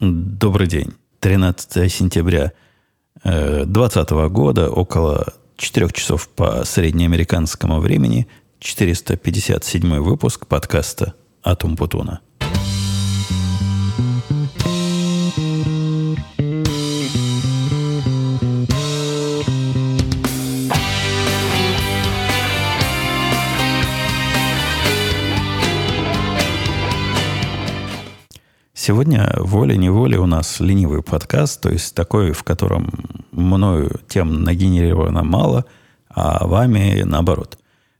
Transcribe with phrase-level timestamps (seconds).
[0.00, 0.92] Добрый день.
[1.18, 2.52] 13 сентября
[3.24, 8.28] 2020 э, года, около 4 часов по среднеамериканскому времени,
[8.60, 12.20] 457 выпуск подкаста «Атум Путуна».
[28.88, 32.90] Сегодня волей-неволей у нас ленивый подкаст, то есть такой, в котором
[33.32, 35.66] мною тем нагенерировано мало,
[36.08, 37.58] а вами наоборот.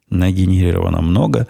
[0.09, 1.47] Нагенерировано много.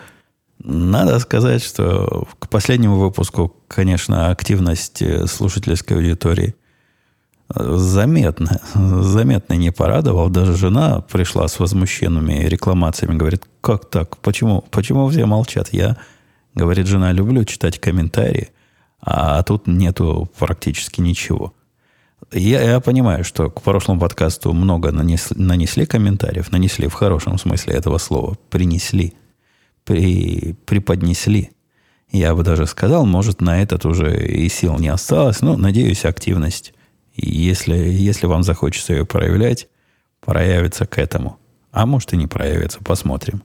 [0.59, 6.57] Надо сказать, что к последнему выпуску, конечно, активность слушательской аудитории
[7.55, 10.31] заметно, заметно не порадовал.
[10.31, 15.69] Даже жена пришла с возмущенными рекламациями, говорит, как так, почему, почему все молчат?
[15.71, 15.97] Я,
[16.57, 18.49] говорит жена, люблю читать комментарии,
[19.01, 21.55] а тут нету практически ничего.
[22.33, 27.75] Я, я понимаю, что к прошлому подкасту много нанесли, нанесли комментариев, нанесли в хорошем смысле
[27.75, 29.15] этого слова, принесли,
[29.85, 31.53] при, преподнесли.
[32.11, 36.75] Я бы даже сказал, может, на этот уже и сил не осталось, но, надеюсь, активность,
[37.15, 39.69] если, если вам захочется ее проявлять,
[40.21, 41.39] проявится к этому.
[41.71, 43.43] А может и не проявится, посмотрим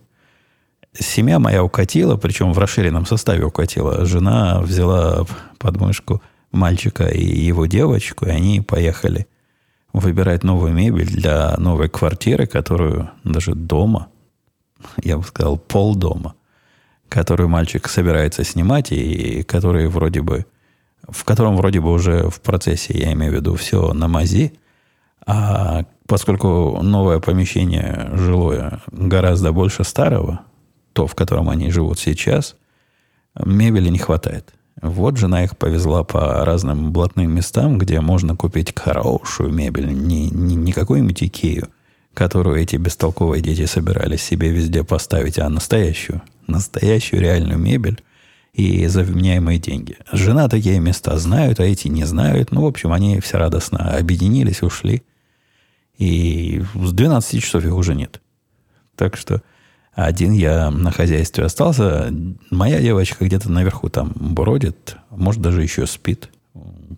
[0.98, 4.06] семья моя укатила, причем в расширенном составе укатила.
[4.06, 5.26] Жена взяла
[5.58, 9.28] под мышку мальчика и его девочку, и они поехали
[9.92, 14.08] выбирать новую мебель для новой квартиры, которую даже дома,
[15.02, 16.36] я бы сказал, пол дома,
[17.10, 20.46] которую мальчик собирается снимать, и который вроде бы,
[21.08, 24.54] в котором вроде бы уже в процессе, я имею в виду, все на мази,
[25.26, 30.42] а поскольку новое помещение жилое гораздо больше старого,
[30.94, 32.56] то, в котором они живут сейчас,
[33.36, 34.54] мебели не хватает.
[34.82, 40.56] Вот жена их повезла по разным блатным местам, где можно купить хорошую мебель, не, не,
[40.56, 41.70] не какую-нибудь Икею,
[42.14, 48.04] которую эти бестолковые дети собирались себе везде поставить, а настоящую, настоящую реальную мебель
[48.54, 49.98] и за вменяемые деньги.
[50.12, 52.52] Жена такие места знают, а эти не знают.
[52.52, 55.04] Ну, в общем, они все радостно объединились, ушли.
[55.98, 58.22] И с 12 часов их уже нет.
[58.96, 59.42] Так что
[59.96, 62.12] один я на хозяйстве остался.
[62.50, 64.98] Моя девочка где-то наверху там бродит.
[65.12, 66.30] Может, даже еще спит.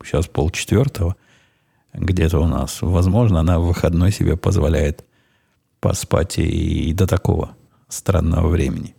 [0.03, 1.15] Сейчас полчетвертого.
[1.93, 2.77] Где-то у нас.
[2.81, 5.03] Возможно, она в выходной себе позволяет
[5.81, 7.51] поспать и, и до такого
[7.89, 8.95] странного времени.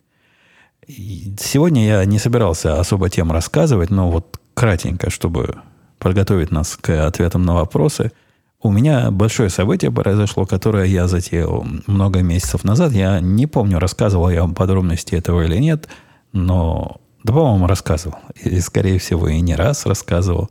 [0.87, 5.57] И сегодня я не собирался особо тем рассказывать, но вот кратенько, чтобы
[5.99, 8.13] подготовить нас к ответам на вопросы–
[8.67, 12.93] у меня большое событие произошло, которое я затеял много месяцев назад.
[12.93, 15.89] Я не помню, рассказывал я вам подробности этого или нет,
[16.33, 18.19] но, да, по-моему, рассказывал.
[18.43, 20.51] И, скорее всего, и не раз рассказывал,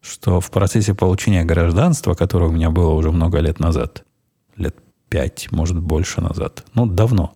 [0.00, 4.04] что в процессе получения гражданства, которое у меня было уже много лет назад,
[4.56, 4.76] лет
[5.08, 7.34] пять, может, больше назад, ну, давно,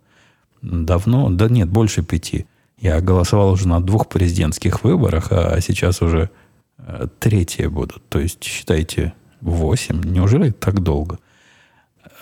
[0.63, 2.47] давно, да нет, больше пяти,
[2.79, 6.31] я голосовал уже на двух президентских выборах, а сейчас уже
[6.79, 8.03] э, третьи будут.
[8.09, 10.01] То есть, считайте, Восемь?
[10.05, 11.19] Неужели так долго?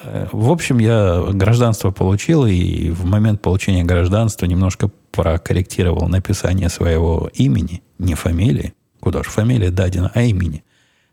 [0.03, 7.31] Э, в общем, я гражданство получил, и в момент получения гражданства немножко прокорректировал написание своего
[7.35, 8.75] имени, не фамилии.
[9.01, 10.65] Куда же фамилия дадена, а имени.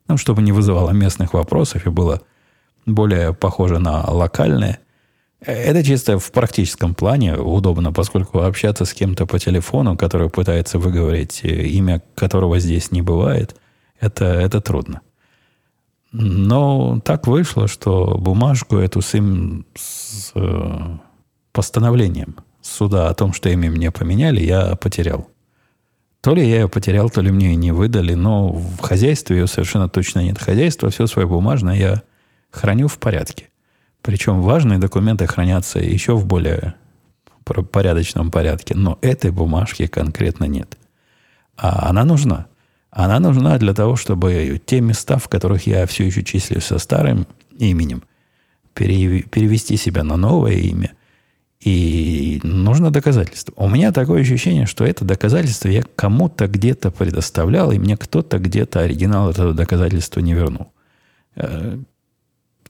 [0.07, 2.21] Ну, чтобы не вызывало местных вопросов и было
[2.85, 4.79] более похоже на локальное.
[5.41, 11.41] Это чисто в практическом плане удобно, поскольку общаться с кем-то по телефону, который пытается выговорить
[11.43, 13.55] э, имя, которого здесь не бывает,
[13.99, 15.01] это, это трудно.
[16.19, 20.97] Но так вышло, что бумажку эту с, им, с э,
[21.51, 25.29] постановлением суда о том, что имя мне поменяли, я потерял.
[26.21, 29.47] То ли я ее потерял, то ли мне ее не выдали, но в хозяйстве ее
[29.47, 30.39] совершенно точно нет.
[30.39, 32.01] Хозяйство все свое бумажное я
[32.49, 33.49] храню в порядке.
[34.01, 36.73] Причем важные документы хранятся еще в более
[37.43, 40.79] порядочном порядке, но этой бумажки конкретно нет.
[41.55, 42.47] А она нужна.
[42.91, 47.27] Она нужна для того, чтобы те места, в которых я все еще числюсь со старым
[47.57, 48.03] именем,
[48.73, 50.93] перевести себя на новое имя.
[51.59, 53.53] И нужно доказательство.
[53.57, 58.81] У меня такое ощущение, что это доказательство я кому-то где-то предоставлял, и мне кто-то где-то
[58.81, 60.71] оригинал этого доказательства не вернул.
[61.35, 61.79] Э,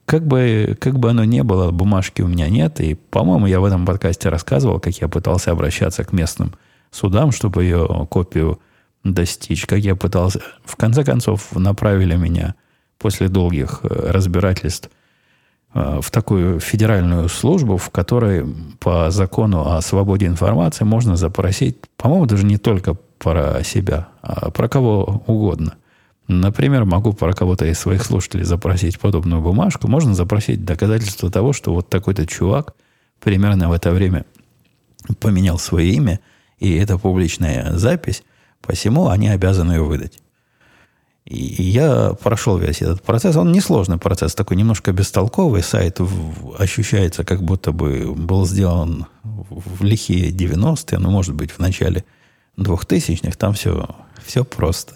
[0.06, 2.80] как бы, как бы оно ни было, бумажки у меня нет.
[2.80, 6.54] И, по-моему, я в этом подкасте рассказывал, как я пытался обращаться к местным
[6.90, 8.58] судам, чтобы ее копию
[9.04, 10.40] достичь, как я пытался.
[10.64, 12.54] В конце концов, направили меня
[12.98, 14.90] после долгих э, разбирательств
[15.74, 18.46] э, в такую федеральную службу, в которой
[18.80, 24.68] по закону о свободе информации можно запросить, по-моему, даже не только про себя, а про
[24.68, 25.74] кого угодно.
[26.28, 29.88] Например, могу про кого-то из своих слушателей запросить подобную бумажку.
[29.88, 32.74] Можно запросить доказательство того, что вот такой-то чувак
[33.18, 34.26] примерно в это время
[35.20, 36.20] поменял свое имя,
[36.58, 38.22] и это публичная запись,
[38.62, 40.20] посему они обязаны ее выдать.
[41.28, 43.36] И я прошел весь этот процесс.
[43.36, 45.62] Он несложный процесс, такой немножко бестолковый.
[45.62, 46.00] Сайт
[46.58, 52.04] ощущается, как будто бы был сделан в лихие 90-е, ну, может быть, в начале
[52.56, 53.36] 2000-х.
[53.36, 53.88] Там все,
[54.24, 54.94] все просто.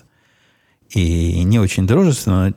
[0.88, 2.54] И не очень дружественно,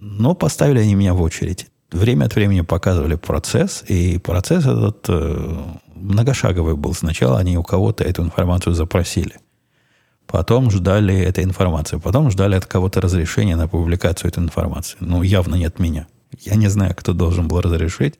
[0.00, 1.66] но поставили они меня в очередь.
[1.90, 5.62] Время от времени показывали процесс, и процесс этот э,
[5.94, 6.94] многошаговый был.
[6.94, 9.34] Сначала они у кого-то эту информацию запросили.
[10.32, 11.98] Потом ждали этой информации.
[11.98, 14.96] Потом ждали от кого-то разрешения на публикацию этой информации.
[14.98, 16.06] Ну, явно не от меня.
[16.40, 18.18] Я не знаю, кто должен был разрешить,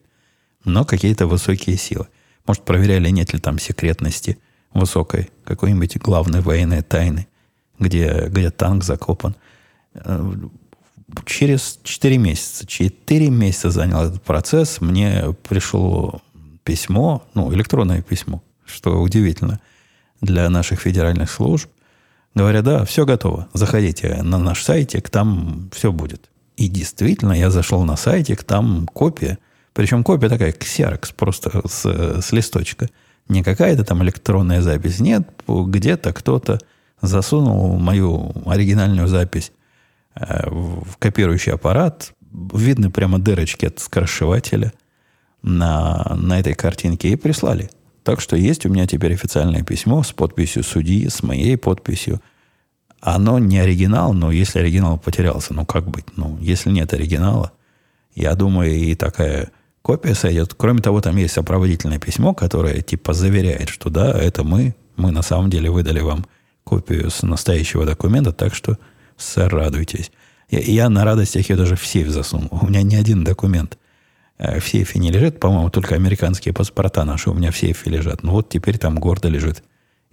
[0.62, 2.08] но какие-то высокие силы.
[2.46, 4.36] Может, проверяли, нет ли там секретности
[4.74, 7.28] высокой, какой-нибудь главной военной тайны,
[7.78, 9.34] где, где танк закопан.
[9.94, 10.34] Э,
[11.24, 16.20] через 4 месяца, 4 месяца занял этот процесс, мне пришло
[16.62, 19.60] письмо, ну, электронное письмо, что удивительно
[20.20, 21.70] для наших федеральных служб.
[22.34, 26.30] Говорят, да, все готово, заходите на наш сайтик, там все будет.
[26.56, 29.38] И действительно, я зашел на сайтик, там копия,
[29.74, 31.84] причем копия такая, ксерокс, просто с,
[32.22, 32.88] с листочка.
[33.28, 36.58] Не какая-то там электронная запись, нет, где-то кто-то
[37.00, 39.52] засунул мою оригинальную запись
[40.14, 42.12] э, в копирующий аппарат.
[42.32, 44.72] Видны прямо дырочки от скоршевателя
[45.42, 47.70] на, на этой картинке и прислали.
[48.04, 52.20] Так что есть у меня теперь официальное письмо с подписью судьи, с моей подписью.
[53.00, 56.04] Оно не оригинал, но если оригинал потерялся, ну как быть?
[56.16, 57.52] Ну, если нет оригинала,
[58.14, 59.50] я думаю, и такая
[59.82, 60.54] копия сойдет.
[60.54, 65.22] Кроме того, там есть сопроводительное письмо, которое типа заверяет, что да, это мы, мы на
[65.22, 66.26] самом деле выдали вам
[66.64, 68.78] копию с настоящего документа, так что,
[69.16, 70.12] сэр, радуйтесь.
[70.48, 72.50] Я, я на радостях ее даже в сейф засунул.
[72.50, 73.78] У меня ни один документ
[74.42, 75.38] в сейфе не лежит.
[75.40, 78.22] По-моему, только американские паспорта наши у меня в сейфе лежат.
[78.22, 79.62] Ну вот теперь там гордо лежит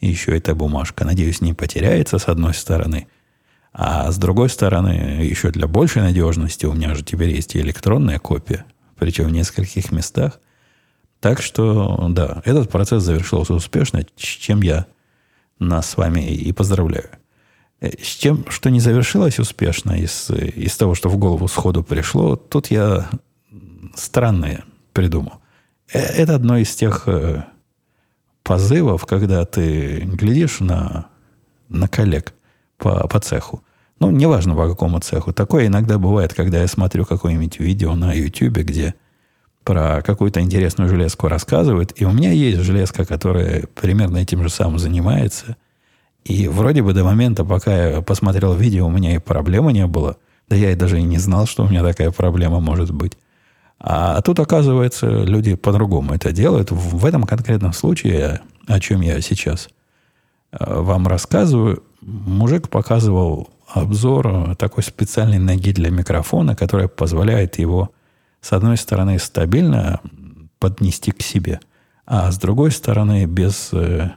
[0.01, 1.05] еще эта бумажка.
[1.05, 3.07] Надеюсь, не потеряется с одной стороны.
[3.71, 8.19] А с другой стороны, еще для большей надежности у меня же теперь есть и электронная
[8.19, 8.65] копия,
[8.97, 10.39] причем в нескольких местах.
[11.19, 14.87] Так что, да, этот процесс завершился успешно, с чем я
[15.59, 17.09] нас с вами и поздравляю.
[17.81, 22.35] Э, с тем, что не завершилось успешно из, из того, что в голову сходу пришло,
[22.37, 23.09] тут я
[23.99, 24.63] странное
[24.93, 25.33] придумал.
[25.91, 27.43] Э, это одно из тех э,
[28.43, 31.07] позывов, когда ты глядишь на,
[31.69, 32.33] на коллег
[32.77, 33.63] по, по цеху.
[33.99, 35.33] Ну, неважно по какому цеху.
[35.33, 38.95] Такое иногда бывает, когда я смотрю какое-нибудь видео на YouTube, где
[39.63, 44.79] про какую-то интересную железку рассказывают, и у меня есть железка, которая примерно этим же самым
[44.79, 45.57] занимается.
[46.23, 50.17] И вроде бы до момента, пока я посмотрел видео, у меня и проблемы не было.
[50.47, 53.17] Да я и даже и не знал, что у меня такая проблема может быть.
[53.79, 56.71] А тут, оказывается, люди по-другому это делают.
[56.71, 59.69] В этом конкретном случае, о чем я сейчас
[60.51, 67.91] э, вам рассказываю, мужик показывал обзор такой специальной ноги для микрофона, которая позволяет его
[68.41, 69.99] с одной стороны, стабильно
[70.59, 71.59] поднести к себе,
[72.05, 74.11] а с другой стороны, без э,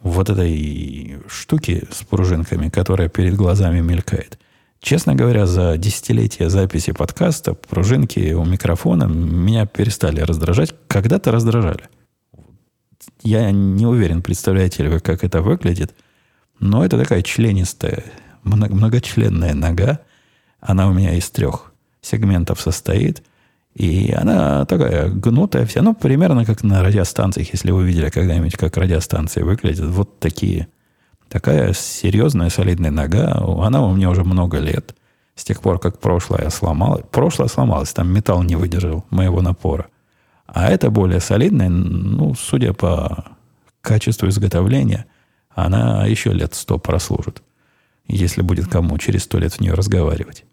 [0.00, 4.38] вот этой штуки с пружинками, которая перед глазами мелькает.
[4.80, 10.74] Честно говоря, за десятилетия записи подкаста пружинки у микрофона меня перестали раздражать.
[10.86, 11.88] Когда-то раздражали.
[13.22, 15.94] Я не уверен, представляете ли вы, как это выглядит,
[16.60, 18.04] но это такая членистая,
[18.44, 20.00] многочленная нога.
[20.60, 23.22] Она у меня из трех сегментов состоит.
[23.74, 28.76] И она такая гнутая вся, ну, примерно как на радиостанциях, если вы видели когда-нибудь, как
[28.76, 29.86] радиостанции выглядят.
[29.86, 30.68] Вот такие.
[31.28, 33.34] Такая серьезная, солидная нога.
[33.62, 34.94] Она у меня уже много лет.
[35.34, 37.04] С тех пор, как прошлое сломалось.
[37.10, 39.86] Прошлое сломалось, там металл не выдержал моего напора.
[40.46, 43.26] А это более солидная, ну, судя по
[43.82, 45.06] качеству изготовления,
[45.54, 47.42] она еще лет сто прослужит.
[48.06, 50.44] Если будет кому через сто лет в нее разговаривать.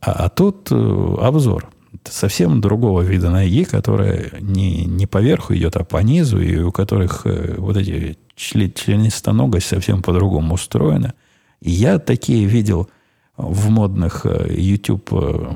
[0.00, 1.68] А, а тут э, обзор–
[2.04, 7.22] совсем другого вида ноги, которая не, не поверху идет, а по низу, и у которых
[7.26, 11.14] э, вот эти член, членистоногость совсем по-другому устроена.
[11.60, 12.88] И я такие видел
[13.36, 15.54] в модных э, YouTube, э,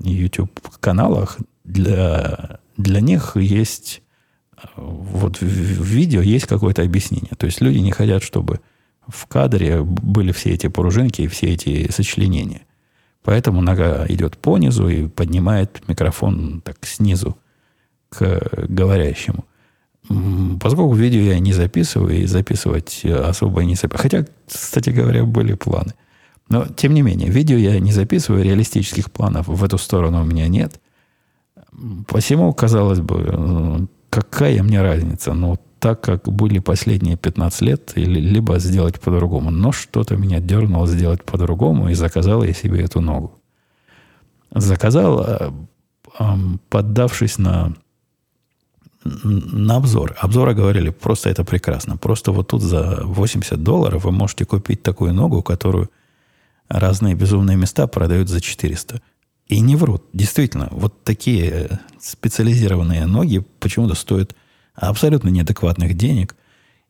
[0.00, 1.38] YouTube каналах.
[1.64, 4.02] Для, для них есть
[4.76, 7.32] вот в, в видео есть какое-то объяснение.
[7.36, 8.60] То есть люди не хотят, чтобы
[9.06, 12.62] в кадре были все эти пружинки и все эти сочленения.
[13.22, 17.36] Поэтому нога идет по низу и поднимает микрофон так снизу
[18.08, 19.44] к говорящему.
[20.60, 24.02] Поскольку видео я не записываю, и записывать особо не записываю.
[24.02, 25.94] Хотя, кстати говоря, были планы.
[26.48, 30.48] Но, тем не менее, видео я не записываю, реалистических планов в эту сторону у меня
[30.48, 30.80] нет.
[32.08, 33.78] Посему, казалось бы, э,
[34.10, 35.32] какая мне разница?
[35.32, 39.50] Ну, так, как были последние 15 лет, или, либо сделать по-другому.
[39.50, 43.40] Но что-то меня дернуло сделать по-другому, и заказал я себе эту ногу.
[44.54, 45.50] Заказал, э,
[46.68, 47.74] поддавшись на,
[49.02, 50.14] на обзор.
[50.20, 51.96] Обзоры говорили, просто это прекрасно.
[51.96, 55.90] Просто вот тут за 80 долларов вы можете купить такую ногу, которую
[56.68, 59.02] разные безумные места продают за 400.
[59.48, 60.04] И не врут.
[60.12, 64.36] Действительно, вот такие специализированные ноги почему-то стоят
[64.88, 66.34] абсолютно неадекватных денег.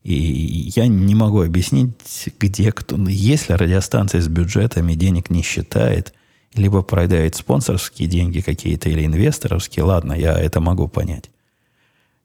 [0.03, 1.93] И я не могу объяснить,
[2.41, 2.97] где кто...
[2.97, 6.13] Если радиостанция с бюджетами денег не считает,
[6.55, 11.31] либо продает спонсорские деньги какие-то или инвесторовские, ладно, я это могу понять.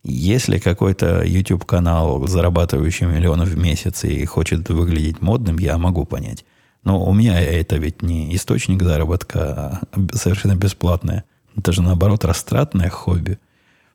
[0.04, 6.46] Если какой-то YouTube-канал, зарабатывающий миллионы в месяц и хочет выглядеть модным, я могу понять.
[6.84, 9.82] Но у меня это ведь не источник заработка, а
[10.14, 11.26] совершенно бесплатное.
[11.58, 13.38] Это же, наоборот, растратное хобби.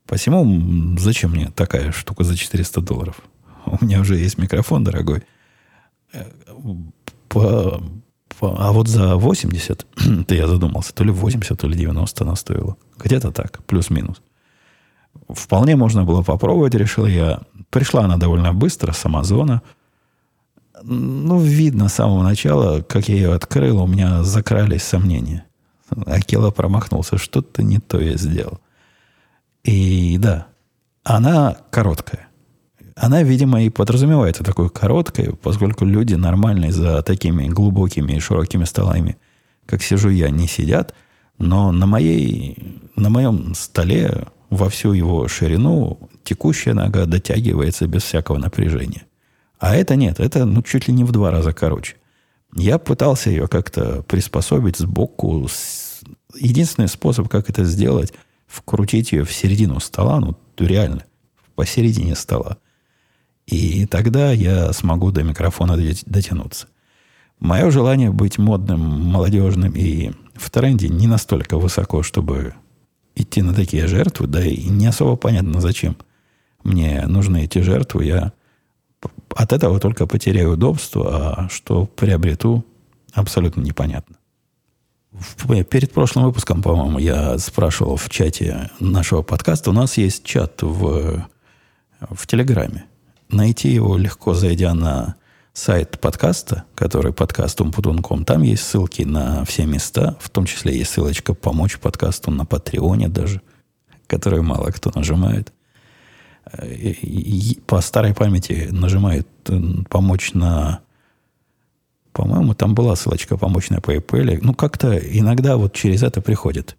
[0.07, 3.21] Посему зачем мне такая штука за 400 долларов?
[3.67, 5.23] У меня уже есть микрофон дорогой.
[7.29, 7.83] По,
[8.39, 9.87] по, а вот за 80,
[10.27, 12.77] то я задумался, то ли 80, то ли 90 она стоила.
[12.99, 14.21] Где-то так, плюс-минус.
[15.29, 17.41] Вполне можно было попробовать, решил я.
[17.71, 19.63] Пришла она довольно быстро с Амазона.
[20.83, 25.45] Ну, видно с самого начала, как я ее открыл, у меня закрались сомнения.
[26.07, 28.61] Акела промахнулся, что-то не то я сделал.
[29.65, 30.49] И да,
[31.05, 32.29] она короткая.
[32.97, 39.17] Она, видимо, и подразумевается такой короткой, поскольку люди нормальные за такими глубокими и широкими столами,
[39.67, 40.95] как сижу я, не сидят.
[41.39, 48.39] Но на, моей, на моем столе во всю его ширину текущая нога дотягивается без всякого
[48.39, 49.03] напряжения.
[49.59, 51.97] А это нет, это ну, чуть ли не в два раза короче.
[52.55, 55.49] Я пытался ее как-то приспособить сбоку.
[56.39, 58.13] Единственный способ, как это сделать–
[58.53, 61.05] вкрутить ее в середину стола, ну, реально,
[61.55, 62.59] посередине стола.
[63.47, 66.69] И тогда я смогу до микрофона дотянуться.
[67.41, 72.55] Мое желание быть модным, молодежным и в тренде не настолько высоко, чтобы
[73.17, 75.97] идти на такие жертвы, да и не особо понятно, зачем
[76.63, 78.05] мне нужны эти жертвы.
[78.05, 78.33] Я
[79.35, 82.65] от этого только потеряю удобство, а что приобрету,
[83.13, 84.17] абсолютно непонятно
[85.69, 89.71] перед прошлым выпуском, по-моему, я спрашивал в чате нашего подкаста.
[89.71, 91.27] У нас есть чат в,
[92.01, 92.87] в Телеграме.
[93.29, 95.17] Найти его легко, зайдя на
[95.53, 98.25] сайт подкаста, который подкаст Умпутунком.
[98.25, 103.09] Там есть ссылки на все места, в том числе есть ссылочка «Помочь подкасту» на Патреоне
[103.09, 103.43] даже,
[104.07, 105.53] которую мало кто нажимает.
[106.63, 109.29] И по старой памяти нажимает
[109.89, 110.81] «Помочь» на
[112.13, 114.39] по-моему, там была ссылочка помочь на PayPal.
[114.43, 116.77] Ну, как-то иногда вот через это приходит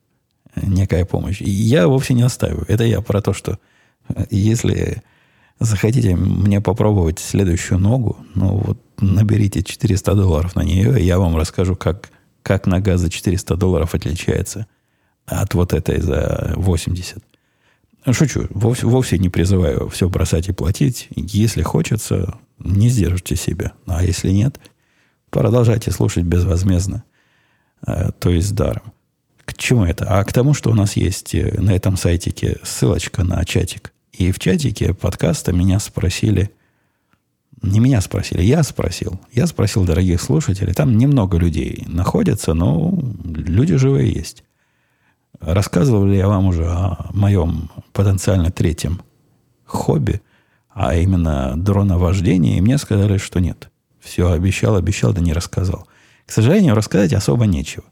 [0.56, 1.42] некая помощь.
[1.42, 2.66] И я вовсе не оставлю.
[2.68, 3.58] Это я про то, что
[4.10, 5.02] э, если
[5.60, 11.36] захотите мне попробовать следующую ногу, ну вот наберите 400 долларов на нее, и я вам
[11.36, 12.10] расскажу, как,
[12.44, 14.68] как нога за 400 долларов отличается
[15.26, 17.24] от вот этой за 80.
[18.12, 18.48] Шучу.
[18.50, 21.08] Вовсе, вовсе не призываю все бросать и платить.
[21.16, 23.72] Если хочется, не сдержите себя.
[23.88, 24.60] А если нет–
[25.34, 27.04] продолжайте слушать безвозмездно,
[27.86, 28.94] э, то есть даром.
[29.44, 30.06] К чему это?
[30.08, 33.92] А к тому, что у нас есть э, на этом сайтике ссылочка на чатик.
[34.14, 36.52] И в чатике подкаста меня спросили,
[37.64, 39.20] не меня спросили, я спросил.
[39.32, 40.74] Я спросил дорогих слушателей.
[40.74, 44.44] Там немного людей находятся, но люди живые есть.
[45.40, 49.02] Рассказывал ли я вам уже о моем потенциально третьем
[49.66, 50.22] хобби,
[50.70, 53.72] а именно дроновождении, и мне сказали, что нет.
[54.04, 55.88] Все обещал, обещал, да не рассказал.
[56.26, 57.86] К сожалению, рассказать особо нечего.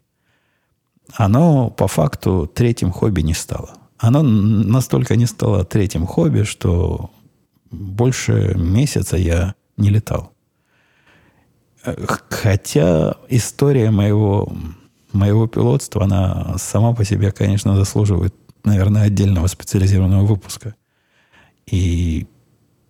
[1.14, 3.76] Оно по факту третьим хобби не стало.
[3.98, 7.12] Оно настолько не стало третьим хобби, что
[7.70, 10.34] больше месяца я не летал.
[12.30, 14.52] Хотя история моего,
[15.14, 20.76] моего пилотства, она сама по себе, конечно, заслуживает, наверное, отдельного специализированного выпуска.
[21.66, 22.28] И,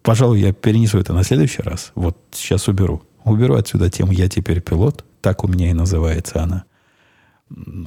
[0.02, 1.92] пожалуй, я перенесу это на следующий раз.
[1.96, 3.04] Вот сейчас уберу.
[3.24, 5.06] Уберу отсюда тему «Я теперь пилот».
[5.22, 6.64] Так у меня и называется она.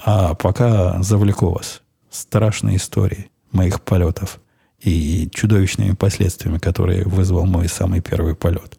[0.05, 4.41] А пока завлеку вас страшной историей моих полетов
[4.81, 8.79] и чудовищными последствиями, которые вызвал мой самый первый полет.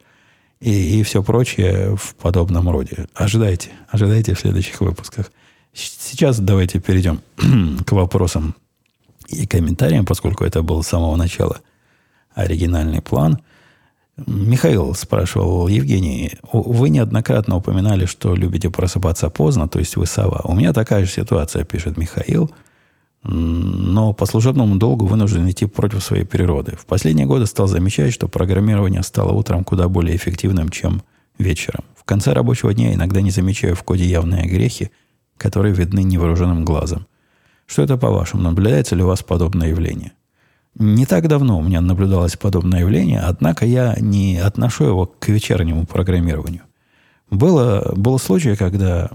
[0.62, 3.07] И, и все прочее в подобном роде.
[3.13, 5.31] Ожидайте, ожидайте в следующих выпусках.
[5.74, 7.19] Сейчас давайте перейдем
[7.85, 8.55] к вопросам
[9.27, 11.59] и комментариям, поскольку это был с самого начала
[12.33, 13.41] оригинальный план–
[14.17, 20.41] Михаил спрашивал, Евгений, вы неоднократно упоминали, что любите просыпаться поздно, то есть вы сова.
[20.45, 22.50] У меня такая же ситуация, пишет Михаил,
[23.24, 26.77] но по служебному долгу вынужден идти против своей природы.
[26.77, 31.01] В последние годы стал замечать, что программирование стало утром куда более эффективным, чем
[31.38, 31.84] вечером.
[31.98, 34.91] В конце рабочего дня иногда не замечаю в коде явные грехи,
[35.38, 37.05] которые видны невооруженным глазом.
[37.65, 38.43] Что это по-вашему?
[38.43, 40.13] Наблюдается ли у вас подобное явление?
[40.77, 45.86] Не так давно у меня наблюдалось подобное явление, однако я не отношу его к вечернему
[45.86, 46.63] программированию.
[47.32, 49.10] Было, был случай, когда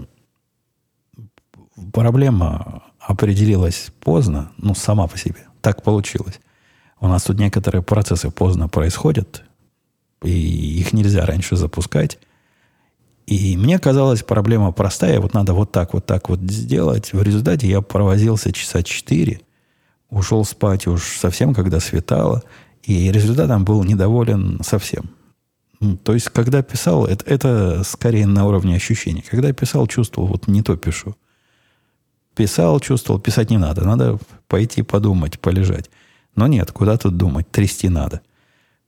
[1.93, 5.45] проблема определилась поздно, ну, сама по себе.
[5.61, 6.39] Так получилось.
[6.99, 9.43] У нас тут некоторые процессы поздно происходят,
[10.23, 12.17] и их нельзя раньше запускать.
[13.27, 17.13] И мне казалось, проблема простая, вот надо вот так, вот так вот сделать.
[17.13, 19.41] В результате я провозился часа четыре–
[20.11, 22.43] ушел спать уж совсем, когда светало,
[22.83, 25.09] и результатом был недоволен совсем.
[26.03, 29.23] То есть, когда писал, это, это скорее на уровне ощущений.
[29.27, 31.15] Когда писал, чувствовал, вот не то пишу.
[32.35, 33.83] Писал, чувствовал, писать не надо.
[33.83, 35.89] Надо пойти подумать, полежать.
[36.35, 38.21] Но нет, куда тут думать, трясти надо.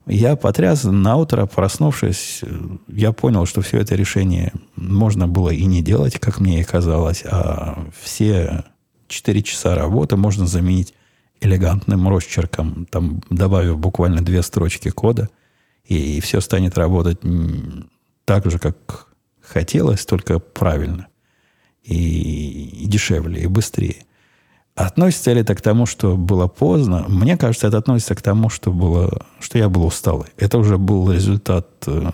[0.06, 2.42] Я потряс на утро, проснувшись,
[2.88, 7.24] я понял, что все это решение можно было и не делать, как мне и казалось,
[7.24, 8.64] а все
[9.08, 10.94] 4 часа работы можно заменить
[11.44, 15.28] элегантным росчерком, там, добавив буквально две строчки кода,
[15.84, 17.18] и, все станет работать
[18.24, 19.08] так же, как
[19.42, 21.08] хотелось, только правильно.
[21.82, 24.06] И, и дешевле, и быстрее.
[24.74, 27.04] Относится ли это к тому, что было поздно?
[27.08, 30.28] Мне кажется, это относится к тому, что, было, что я был усталый.
[30.38, 32.10] Это уже был результат э,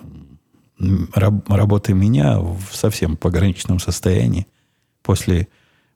[0.79, 4.47] работы меня в совсем пограничном состоянии
[5.03, 5.49] после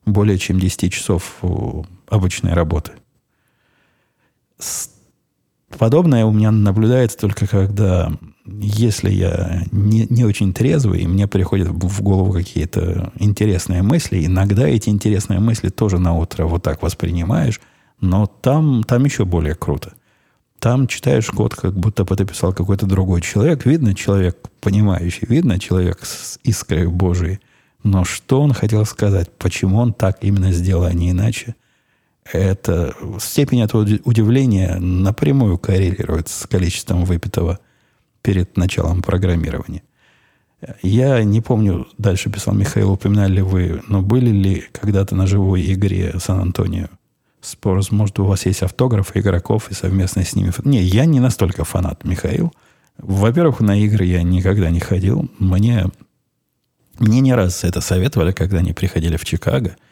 [0.06, 2.92] более чем 10 часов э, обычной работы.
[5.78, 8.12] Подобное у меня наблюдается только когда,
[8.46, 14.68] если я не, не очень трезвый, и мне приходят в голову какие-то интересные мысли, иногда
[14.68, 17.60] эти интересные мысли тоже на утро вот так воспринимаешь,
[18.00, 19.94] но там, там еще более круто.
[20.60, 23.66] Там читаешь код, как будто бы это писал какой-то другой человек.
[23.66, 27.40] Видно человек понимающий, видно человек с искрой Божией.
[27.82, 31.54] Но что он хотел сказать, почему он так именно сделал, а не иначе,
[32.32, 37.58] это степень этого удивления напрямую коррелирует с количеством выпитого
[38.22, 39.82] перед началом программирования.
[40.82, 45.70] Я не помню, дальше писал Михаил, упоминали ли вы, но были ли когда-то на живой
[45.72, 46.88] игре Сан-Антонио?
[47.42, 50.50] Спор, может, у вас есть автографы игроков и совместно с ними...
[50.64, 52.54] Не, я не настолько фанат, Михаил.
[52.96, 55.30] Во-первых, на игры я никогда не ходил.
[55.38, 55.88] Мне,
[56.98, 59.76] мне не раз это советовали, когда они приходили в Чикаго–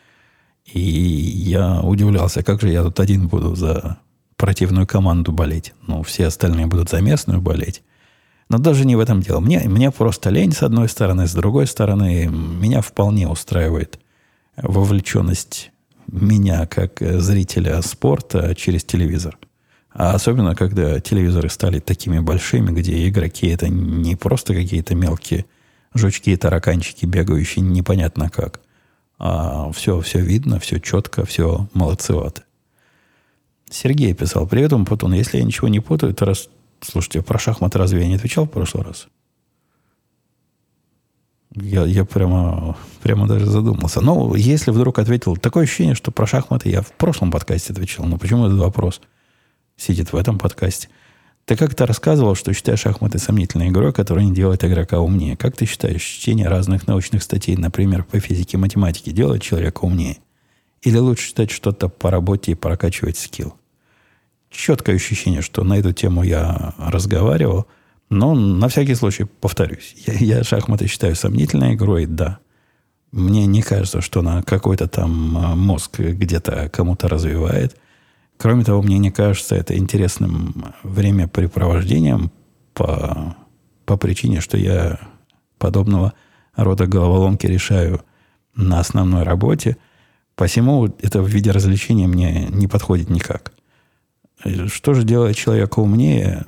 [0.64, 3.98] и я удивлялся, как же я тут один буду за
[4.37, 5.75] противную команду болеть.
[5.87, 7.83] Ну, все остальные будут за местную болеть.
[8.48, 9.40] Но даже не в этом дело.
[9.40, 11.27] Мне, мне просто лень, с одной стороны.
[11.27, 13.98] С другой стороны, меня вполне устраивает
[14.57, 15.70] вовлеченность
[16.07, 19.38] меня, как зрителя спорта, через телевизор.
[19.94, 25.44] А особенно, когда телевизоры стали такими большими, где игроки это не просто какие-то мелкие
[25.94, 28.61] жучки и тараканчики, бегающие непонятно как–
[29.25, 32.43] а все, все видно, все четко, все молодцевато.
[33.71, 36.49] Сергей писал, привет, Умпутун, если я ничего не путаю, то раз...
[36.81, 39.07] Слушайте, про шахматы разве я не отвечал в прошлый раз?
[41.55, 44.01] Я, я прямо, прямо даже задумался.
[44.01, 48.07] Но если вдруг ответил, такое ощущение, что про шахматы я в прошлом подкасте отвечал.
[48.07, 49.01] Но почему этот вопрос
[49.77, 50.89] сидит в этом подкасте?
[51.45, 55.37] Ты как-то рассказывал, что считаешь шахматы сомнительной игрой, которая не делает игрока умнее.
[55.37, 60.19] Как ты считаешь, чтение разных научных статей, например, по физике и математике, делает человека умнее?
[60.83, 63.55] Или лучше читать что-то по работе и прокачивать скилл?
[64.51, 67.67] Четкое ощущение, что на эту тему я разговаривал,
[68.09, 69.95] но на всякий случай повторюсь.
[70.07, 72.39] Я, я шахматы считаю сомнительной игрой, да.
[73.11, 77.77] Мне не кажется, что на какой-то там а, мозг где-то кому-то развивает.
[78.43, 82.33] Кроме того, мне не кажется это интересным времяпрепровождением
[82.75, 83.37] по,
[83.85, 84.99] по причине, что я
[85.59, 86.13] подобного
[86.57, 88.03] рода головоломки решаю
[88.57, 89.77] на основной работе.
[90.35, 93.53] Посему это в виде развлечения мне не подходит никак.
[94.67, 96.45] Что же делает человека умнее,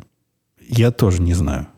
[0.61, 1.69] я тоже не знаю.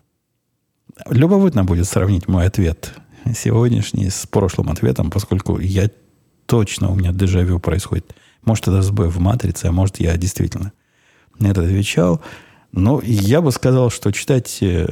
[1.11, 2.95] Любопытно будет сравнить мой ответ
[3.37, 5.91] сегодняшний с прошлым ответом, поскольку я
[6.47, 10.73] точно у меня дежавю происходит– может, это сбой в матрице, а может, я действительно
[11.39, 12.23] на это отвечал.
[12.73, 14.87] Но я бы сказал, что читать э,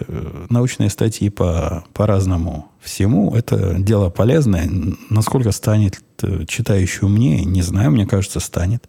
[0.48, 4.70] научные статьи по, по разному всему– это дело полезное.
[5.10, 8.88] Насколько станет э, читающий умнее, не знаю, мне кажется, станет.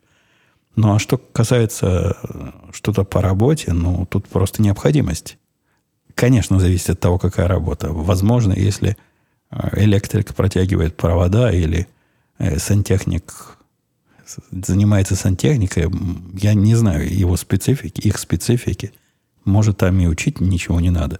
[0.75, 5.37] Ну, а что касается э, что-то по работе, ну, тут просто необходимость
[6.13, 7.89] Конечно, зависит от того, какая работа.
[7.91, 8.95] Возможно, если
[9.73, 11.87] электрик протягивает провода или
[12.57, 13.57] сантехник
[14.51, 15.89] занимается сантехникой,
[16.33, 18.93] я не знаю его специфики, их специфики.
[19.43, 21.19] Может, там и учить ничего не надо.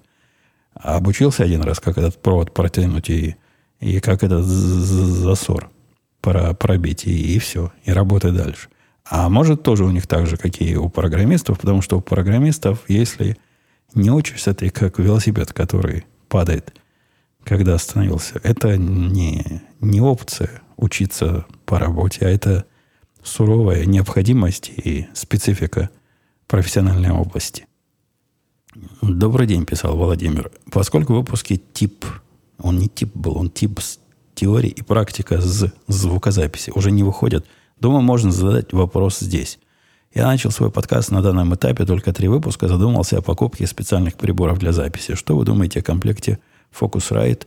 [0.74, 3.36] А обучился один раз, как этот провод протянуть и,
[3.80, 5.70] и как этот засор
[6.22, 8.70] пробить, и, и все, и работай дальше.
[9.08, 12.84] А может, тоже у них так же, как и у программистов, потому что у программистов,
[12.88, 13.38] если
[13.94, 16.74] не учишься, ты как велосипед, который падает,
[17.44, 18.42] когда остановился.
[18.44, 22.66] Это не, не опция учиться по работе, а это
[23.26, 25.90] суровая необходимость и специфика
[26.48, 27.66] профессиональной области.
[29.02, 30.52] Добрый день, писал Владимир.
[30.72, 32.06] Поскольку выпуски тип,
[32.60, 34.00] он не тип был, он тип с
[34.36, 37.46] теории и практика с звукозаписи уже не выходят,
[37.80, 39.60] думаю, можно задать вопрос здесь.
[40.14, 44.60] Я начал свой подкаст на данном этапе только три выпуска, задумался о покупке специальных приборов
[44.60, 45.16] для записи.
[45.16, 46.40] Что вы думаете о комплекте
[46.78, 47.44] Focusrite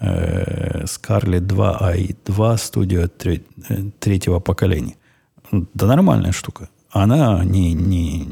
[0.00, 4.96] э, Scarlett 2i2 Studio тре, э, третьего поколения?
[5.52, 6.68] Да нормальная штука.
[6.90, 8.28] Она не, не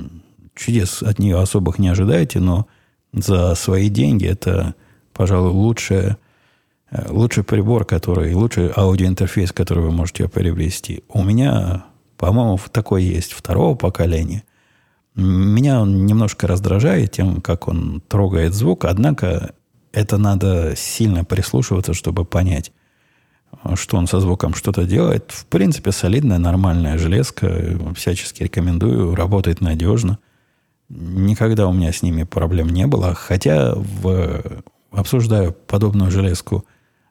[0.55, 2.67] чудес от нее особых не ожидаете, но
[3.13, 4.75] за свои деньги это,
[5.13, 6.19] пожалуй, лучшая,
[6.91, 11.05] э, лучший прибор, который, лучший аудиоинтерфейс, который вы можете приобрести.
[11.09, 11.85] У меня
[12.21, 14.45] по-моему, такой есть второго поколения.
[15.15, 19.55] Меня он немножко раздражает тем, как он трогает звук, однако
[19.93, 22.73] это надо сильно прислушиваться, чтобы понять,
[23.75, 25.31] что он со звуком что-то делает.
[25.31, 27.79] В принципе, солидная, нормальная железка.
[27.95, 29.15] Всячески рекомендую.
[29.15, 30.19] Работает надежно.
[30.89, 33.15] Никогда у меня с ними проблем не было.
[33.15, 34.43] Хотя в,
[34.91, 36.65] обсуждаю подобную железку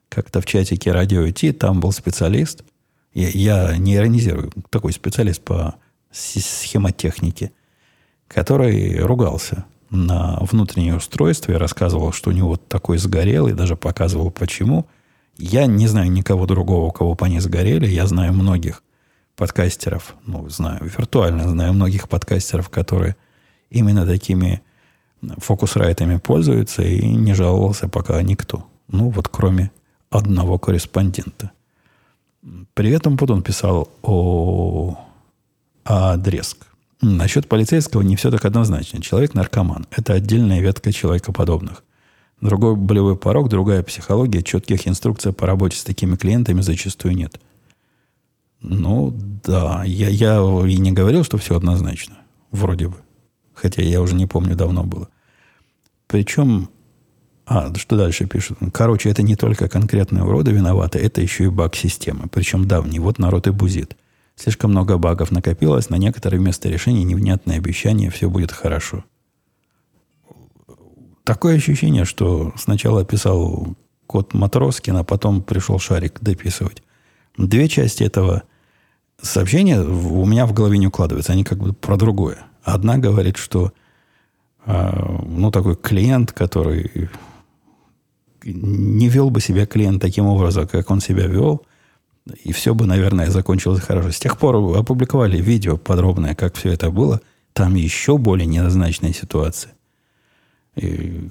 [0.09, 2.63] как-то в чатике радио IT, там был специалист–
[3.13, 4.51] я, я не иронизирую.
[4.69, 5.75] Такой специалист по
[6.11, 7.51] схемотехнике,
[8.27, 14.29] который ругался на внутреннее устройство и рассказывал, что у него такой сгорел, и даже показывал,
[14.31, 14.87] почему.
[15.39, 17.87] Я не знаю никого другого, у кого по ней сгорели.
[17.87, 18.83] Я знаю многих
[19.37, 23.15] подкастеров, ну, знаю, виртуально знаю многих подкастеров, которые
[23.69, 24.61] именно такими
[25.37, 28.65] фокус-райтами пользуются, и не жаловался пока никто.
[28.89, 29.71] Ну, вот кроме
[30.09, 31.51] одного корреспондента.
[32.73, 34.97] Привет, Умпутун писал о,
[35.85, 36.67] о Дреск.
[37.01, 39.01] Насчет полицейского не все так однозначно.
[39.01, 39.87] Человек наркоман.
[39.89, 41.83] Это отдельная ветка человекоподобных.
[42.41, 47.39] Другой болевой порог, другая психология, четких инструкций по работе с такими клиентами зачастую нет.
[48.61, 49.83] Ну, да.
[49.85, 52.17] Я, я и не говорил, что все однозначно.
[52.51, 52.95] Вроде бы.
[53.53, 55.09] Хотя я уже не помню, давно было.
[56.07, 56.69] Причем
[57.45, 58.59] а, что дальше пишут?
[58.71, 62.27] Короче, это не только конкретные уроды виноваты, это еще и баг системы.
[62.31, 62.99] Причем давний.
[62.99, 63.97] Вот народ и бузит.
[64.35, 69.03] Слишком много багов накопилось, на некоторые вместо решения невнятные обещания, все будет хорошо.
[71.29, 73.75] Такое ощущение, что сначала писал
[74.07, 76.81] код Матроскин, а потом пришел Шарик дописывать.
[77.37, 78.41] Две части этого
[79.21, 81.33] сообщения у меня в голове не укладываются.
[81.33, 82.39] Они как бы про другое.
[82.63, 83.73] Одна говорит, что
[84.65, 87.11] э, ну, такой клиент, который
[88.43, 91.63] не вел бы себя клиент таким образом, как он себя вел,
[92.43, 94.09] и все бы, наверное, закончилось хорошо.
[94.09, 97.21] С тех пор опубликовали видео подробное, как все это было.
[97.53, 99.73] Там еще более неоднозначная ситуация.
[100.79, 101.29] И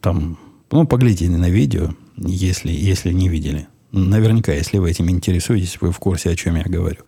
[0.00, 0.38] там,
[0.70, 3.68] ну, поглядите на видео, если, если не видели.
[3.92, 7.02] Наверняка, если вы этим интересуетесь, вы в курсе, о чем я говорю.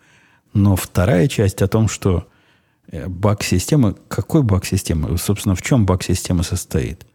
[0.52, 2.26] Но вторая часть о том, что
[2.88, 3.94] э, баг системы...
[4.08, 5.16] Какой баг системы?
[5.16, 7.06] Собственно, в чем баг системы состоит?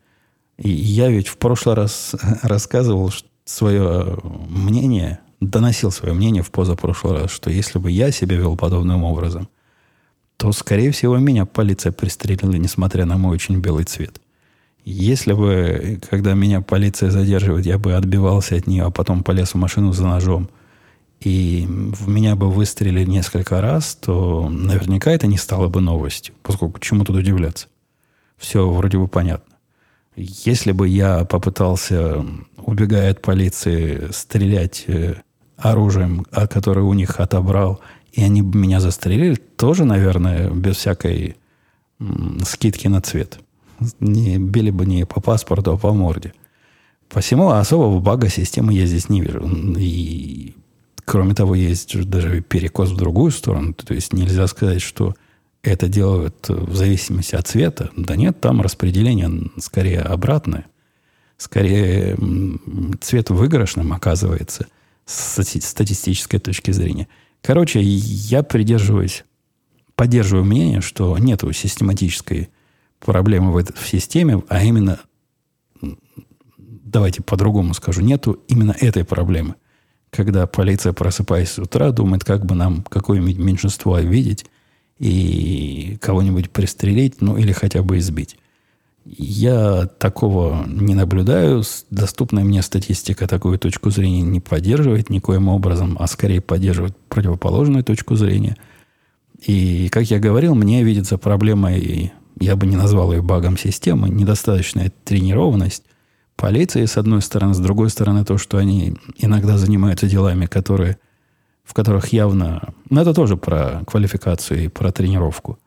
[0.57, 3.11] И я ведь в прошлый раз рассказывал
[3.45, 4.17] свое
[4.49, 9.49] мнение, доносил свое мнение в позапрошлый раз, что если бы я себя вел подобным образом,
[10.37, 14.19] то, скорее всего, меня полиция пристрелила, несмотря на мой очень белый цвет.
[14.89, 19.56] Если бы, когда меня полиция задерживает, я бы отбивался от нее, а потом полез в
[19.56, 20.50] машину за ножом,
[21.19, 26.80] и в меня бы выстрелили несколько раз, то наверняка это не стало бы новостью, поскольку
[26.80, 27.67] чему тут удивляться.
[28.38, 29.58] Все вроде бы понятно.
[30.15, 35.15] Если бы я попытался, убегая от полиции, стрелять э,
[35.58, 37.82] оружием, которое у них отобрал,
[38.13, 41.36] и они бы меня застрелили, тоже, наверное, без всякой
[42.45, 43.41] скидки на цвет.
[43.99, 46.33] Не били бы не по паспорту, а по морде.
[47.09, 49.47] Посему особого бага системы я здесь не вижу.
[49.77, 50.55] И,
[51.05, 53.73] кроме того, есть даже перекос в другую сторону.
[53.73, 55.15] То есть нельзя сказать, что
[55.63, 57.89] это делают в зависимости от цвета.
[57.95, 60.65] Да нет, там распределение скорее обратное.
[61.37, 62.17] Скорее
[62.99, 64.67] цвет выигрышным оказывается
[65.05, 67.07] с статистической точки зрения.
[67.41, 69.23] Короче, я придерживаюсь,
[69.95, 72.49] поддерживаю мнение, что нет систематической
[72.99, 74.99] проблемы в, этой, в системе, а именно
[76.88, 79.55] давайте по-другому скажу, нету именно этой проблемы.
[80.10, 84.45] Когда полиция, просыпаясь с утра, думает, как бы нам какое-нибудь меньшинство обидеть
[84.99, 88.38] и кого-нибудь пристрелить, ну или хотя бы избить.
[89.05, 91.63] Я такого не наблюдаю.
[91.89, 98.15] Доступная мне статистика такую точку зрения не поддерживает никоим образом, а скорее поддерживает противоположную точку
[98.15, 98.57] зрения.
[99.45, 104.10] И, как я говорил, мне видится проблема, и я бы не назвал ее багом системы,
[104.10, 105.84] недостаточная тренированность.
[106.36, 110.97] Полиции, с одной стороны, с другой стороны, то, что они иногда занимаются делами, которые,
[111.63, 112.73] в которых явно...
[112.89, 115.58] Ну, это тоже про квалификацию и про тренировку,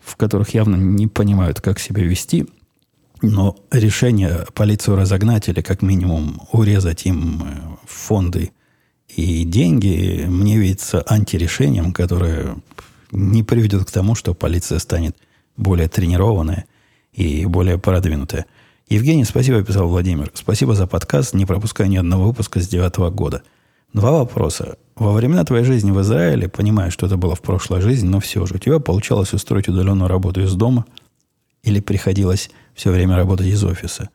[0.00, 2.46] в которых явно не понимают, как себя вести–
[3.22, 8.50] но решение полицию разогнать или как минимум урезать им э, фонды
[9.08, 12.56] и деньги мне видится антирешением, которое
[13.10, 15.16] не приведет к тому, что полиция станет
[15.62, 16.66] более тренированная
[17.12, 18.46] и более продвинутая.
[18.88, 20.30] Евгений, спасибо, писал Владимир.
[20.34, 21.34] Спасибо за подкаст.
[21.34, 23.42] Не пропускаю ни одного выпуска с девятого года.
[23.92, 24.76] Два вопроса.
[24.96, 28.44] Во времена твоей жизни в Израиле, понимаю, что это было в прошлой жизни, но все
[28.46, 30.84] же, у тебя получалось устроить удаленную работу из дома
[31.62, 34.10] или приходилось все время работать из офиса.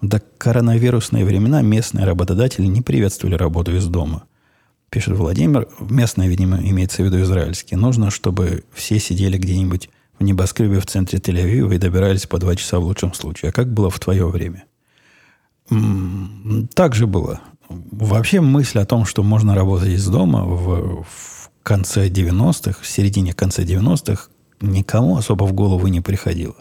[0.00, 4.24] В коронавирусные времена местные работодатели не приветствовали работу из дома.
[4.90, 7.78] Пишет Владимир, местные, видимо, имеется в виду израильские.
[7.78, 9.88] Нужно, чтобы все сидели где-нибудь
[10.22, 13.50] небоскребе в центре Тель-Авива и добирались по два часа в лучшем случае.
[13.50, 14.64] А как было в твое время?
[16.74, 17.40] Так же было.
[17.68, 23.32] Вообще мысль о том, что можно работать из дома в, в конце 90-х, в середине
[23.32, 24.28] конце 90-х,
[24.60, 26.56] никому особо в голову не приходило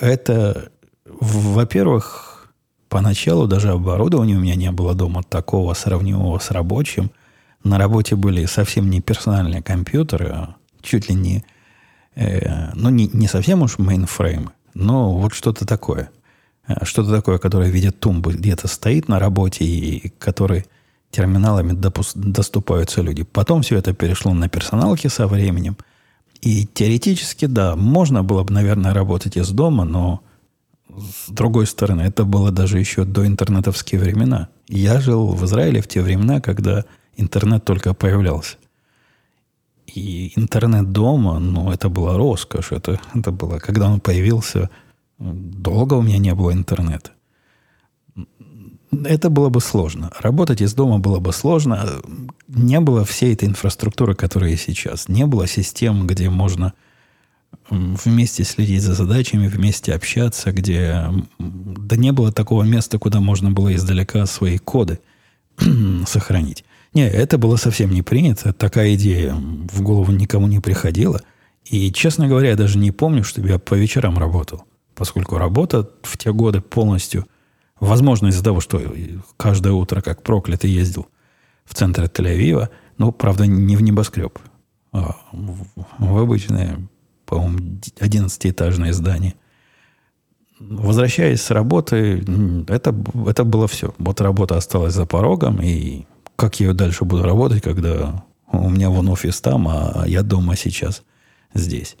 [0.00, 0.70] это,
[1.04, 2.52] во-первых,
[2.88, 7.10] поначалу даже оборудования у меня не было дома такого сравнимого с рабочим.
[7.64, 11.44] На работе были совсем не персональные компьютеры, а чуть ли не,
[12.16, 16.10] э, ну, не, не совсем уж мейнфреймы, но вот что-то такое.
[16.66, 20.66] Э, что-то такое, которое в виде тумбы где-то стоит на работе и который
[21.10, 23.22] терминалами допус- доступаются люди.
[23.22, 25.76] Потом все это перешло на персоналки со временем–
[26.40, 30.22] и теоретически, да, можно было бы, наверное, работать из дома, но
[30.88, 34.48] с другой стороны, это было даже еще до интернетовские времена.
[34.68, 36.84] Я жил в Израиле в те времена, когда
[37.16, 38.56] интернет только появлялся.
[39.94, 42.72] И интернет дома, ну, это была роскошь.
[42.72, 44.70] Это, это было, когда он появился,
[45.18, 47.12] долго у меня не было интернета
[49.04, 50.10] это было бы сложно.
[50.20, 52.00] Работать из дома было бы сложно.
[52.48, 55.08] Не было всей этой инфраструктуры, которая есть сейчас.
[55.08, 56.72] Не было систем, где можно
[57.70, 61.08] вместе следить за задачами, вместе общаться, где...
[61.38, 65.00] Да не было такого места, куда можно было издалека свои коды
[66.06, 66.64] сохранить.
[66.96, 68.52] Не, это было совсем не принято.
[68.52, 71.20] Такая идея в голову никому не приходила.
[71.64, 74.64] И, честно говоря, я даже не помню, чтобы я по вечерам работал.
[74.94, 77.26] Поскольку работа в те годы полностью–
[77.80, 78.80] Возможно, из-за того, что
[79.36, 81.08] каждое утро, как проклятый, ездил
[81.64, 84.38] в центр Тель-Авива, но, правда, не в небоскреб,
[84.92, 86.88] а в обычное,
[87.26, 87.58] по-моему,
[88.00, 89.34] 11-этажное здание.
[90.58, 92.24] Возвращаясь с работы,
[92.68, 92.94] это,
[93.26, 93.94] это было все.
[93.98, 99.08] Вот работа осталась за порогом, и как я дальше буду работать, когда у меня вон
[99.08, 101.02] офис там, а я дома сейчас
[101.54, 101.96] здесь.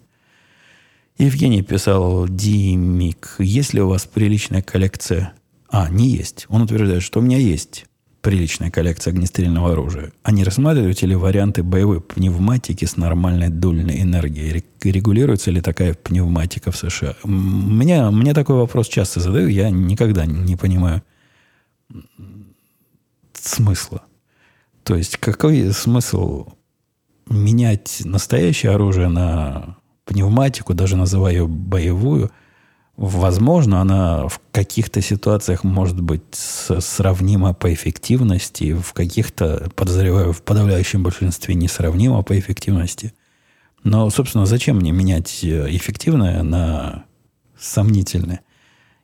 [1.18, 5.32] Евгений писал, Димик, есть ли у вас приличная коллекция
[5.68, 6.46] а, не есть.
[6.48, 7.86] Он утверждает, что у меня есть
[8.20, 10.12] приличная коллекция огнестрельного оружия.
[10.22, 14.64] А не рассматриваете ли варианты боевой пневматики с нормальной дульной энергией?
[14.82, 17.14] Регулируется ли такая пневматика в США?
[17.22, 21.02] Мне, мне такой вопрос часто задаю, я никогда не понимаю
[23.34, 24.02] смысла.
[24.86, 26.46] То есть, какой смысл
[27.28, 32.30] менять настоящее оружие на пневматику, даже называя ее боевую–
[32.96, 41.02] Возможно, она в каких-то ситуациях может быть сравнима по эффективности, в каких-то, подозреваю, в подавляющем
[41.02, 43.12] большинстве несравнима по эффективности.
[43.84, 47.04] Но, собственно, зачем мне менять э, эффективное на
[47.58, 48.40] сомнительное?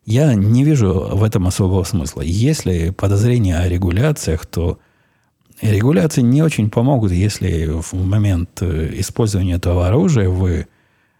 [0.07, 2.23] Я не вижу в этом особого смысла.
[2.23, 4.79] Если подозрения о регуляциях, то
[5.71, 10.67] регуляции не очень помогут, если в момент э, использования этого оружия вы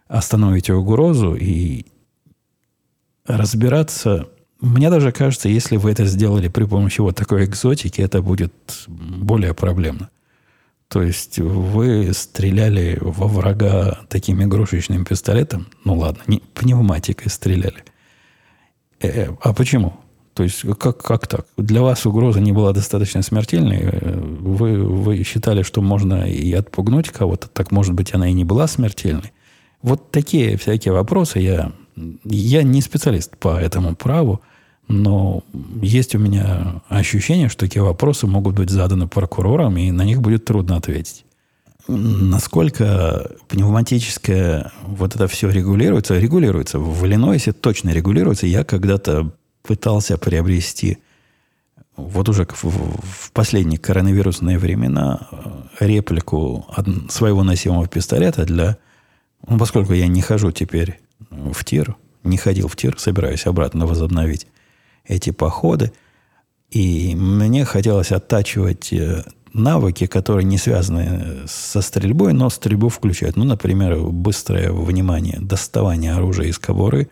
[0.07, 1.85] остановите угрозу и
[3.25, 4.27] разбираться...
[4.59, 8.53] Мне даже кажется, если вы это сделали при помощи вот такой экзотики, это будет
[8.87, 10.09] более проблемно.
[10.87, 17.83] То есть вы стреляли во врага таким игрушечным пистолетом, ну ладно, не, пневматикой стреляли.
[19.01, 20.02] Э, а почему?
[20.33, 21.45] То есть как, как так?
[21.57, 23.79] Для вас угроза не была достаточно смертельной?
[23.81, 27.47] Э, вы, вы считали, что можно и отпугнуть кого-то?
[27.47, 29.31] Так, может быть, она и не была смертельной?
[29.81, 31.71] Вот такие всякие вопросы я
[32.23, 34.41] я не специалист по этому праву.
[34.87, 35.43] Но
[35.81, 40.45] есть у меня ощущение, что такие вопросы могут быть заданы прокурорам, и на них будет
[40.45, 41.25] трудно ответить.
[41.87, 46.17] Насколько пневматическое вот это все регулируется?
[46.17, 46.79] Регулируется.
[46.79, 48.45] В Иллинойсе точно регулируется.
[48.45, 49.31] Я когда-то
[49.63, 50.99] пытался приобрести
[51.95, 56.65] вот уже в, в последние коронавирусные времена э, реплику
[57.09, 58.77] своего носимого пистолета для...
[59.47, 60.99] Ну, поскольку я не хожу теперь
[61.29, 64.47] в тир, не ходил в тир, собираюсь обратно возобновить
[65.05, 65.91] эти походы,
[66.71, 69.23] и мне хотелось оттачивать э,
[69.53, 73.35] навыки, которые не связаны со стрельбой, но стрельбу включают.
[73.35, 77.09] Ну, например, быстрое внимание, доставание оружия из кобуры,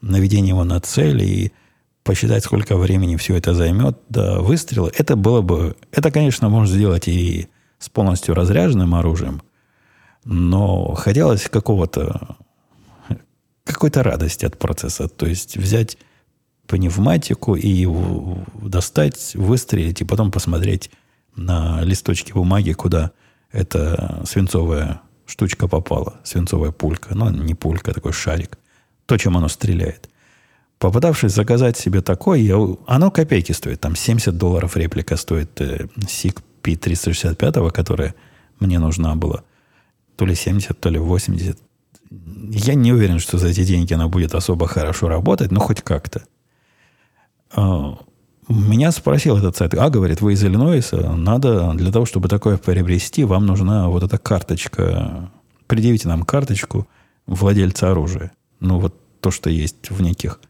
[0.00, 1.52] наведение его на цель и
[2.04, 4.90] посчитать, сколько времени все это займет до выстрела.
[4.94, 5.76] Это было бы...
[5.90, 9.42] Это, конечно, можно сделать и с полностью разряженным оружием,
[10.24, 12.36] но хотелось какого-то
[13.64, 15.08] какой-то радости от процесса.
[15.08, 15.98] То есть взять
[16.66, 17.88] пневматику и
[18.62, 20.90] достать, выстрелить, и потом посмотреть
[21.34, 23.12] на листочке бумаги, куда
[23.50, 27.14] эта свинцовая штучка попала, свинцовая пулька.
[27.14, 28.58] Ну, не пулька, а такой шарик.
[29.06, 30.08] То, чем оно стреляет.
[30.78, 32.56] Попытавшись заказать себе такое, я,
[32.86, 33.80] оно копейки стоит.
[33.80, 38.14] Там 70 долларов реплика стоит э, SIG P365, которая
[38.60, 39.44] мне нужна была.
[40.16, 41.58] То ли 70, то ли 80.
[42.10, 46.24] Я не уверен, что за эти деньги она будет особо хорошо работать, но хоть как-то.
[47.54, 47.98] А,
[48.48, 53.24] меня спросил этот сайт, а, говорит, вы из Иллинойса, надо для того, чтобы такое приобрести,
[53.24, 55.30] вам нужна вот эта карточка,
[55.66, 56.86] предъявите нам карточку
[57.26, 58.32] владельца оружия.
[58.60, 60.40] Ну, вот то, что есть в неких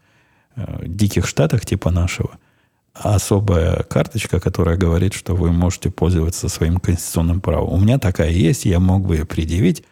[0.55, 2.37] э, диких штатах типа нашего.
[2.93, 7.73] Особая карточка, которая говорит, что вы можете пользоваться своим конституционным правом.
[7.73, 9.83] У меня такая есть, я мог бы ее предъявить,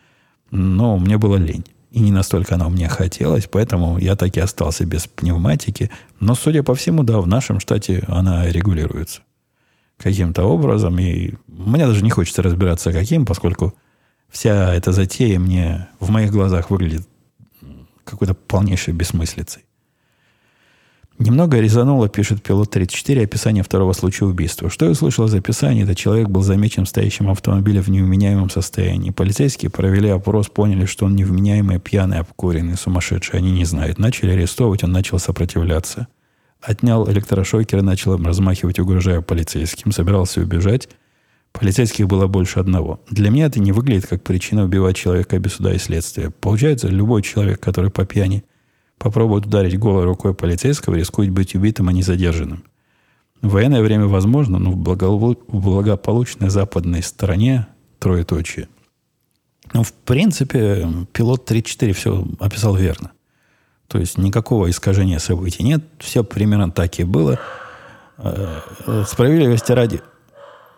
[0.52, 1.66] но мне было лень.
[1.92, 5.92] И не настолько она мне хотелось, поэтому я так и остался без пневматики.
[6.20, 9.22] Но, судя по всему, да, в нашем штате она регулируется
[9.98, 10.98] каким-то образом.
[11.00, 13.76] И мне даже не хочется разбираться, каким, поскольку
[14.30, 17.08] вся эта затея мне в моих глазах выглядит
[18.04, 19.64] какой-то полнейшей бессмыслицей.
[21.20, 24.70] Немного резануло, пишет пилот 34, описание второго случая убийства.
[24.72, 29.12] Что я услышал из описания, этот человек был замечен в стоящем автомобиле в невменяемом состоянии.
[29.12, 33.40] Полицейские провели опрос, поняли, что он невменяемый, пьяный, обкуренный, сумасшедший.
[33.40, 34.00] Они не знают.
[34.00, 36.08] Начали арестовывать, он начал сопротивляться.
[36.62, 39.92] Отнял электрошокер и начал размахивать, угрожая полицейским.
[39.92, 40.90] Собирался убежать.
[41.52, 43.02] Полицейских было больше одного.
[43.12, 46.32] Для меня это не выглядит как причина убивать человека без суда и следствия.
[46.32, 48.44] Получается, любой человек, который по пьяни–
[49.04, 52.64] попробует ударить голой рукой полицейского, рискует быть убитым, а не задержанным.
[53.42, 57.68] В военное время возможно, но в, благополучной западной стороне
[58.00, 58.70] троеточие.
[59.74, 63.12] Ну, в принципе, пилот 3.4 все описал верно.
[63.90, 65.84] То есть никакого искажения событий нет.
[66.00, 67.40] Все примерно так и было.
[68.18, 68.62] Э,
[69.06, 70.02] справедливости ради...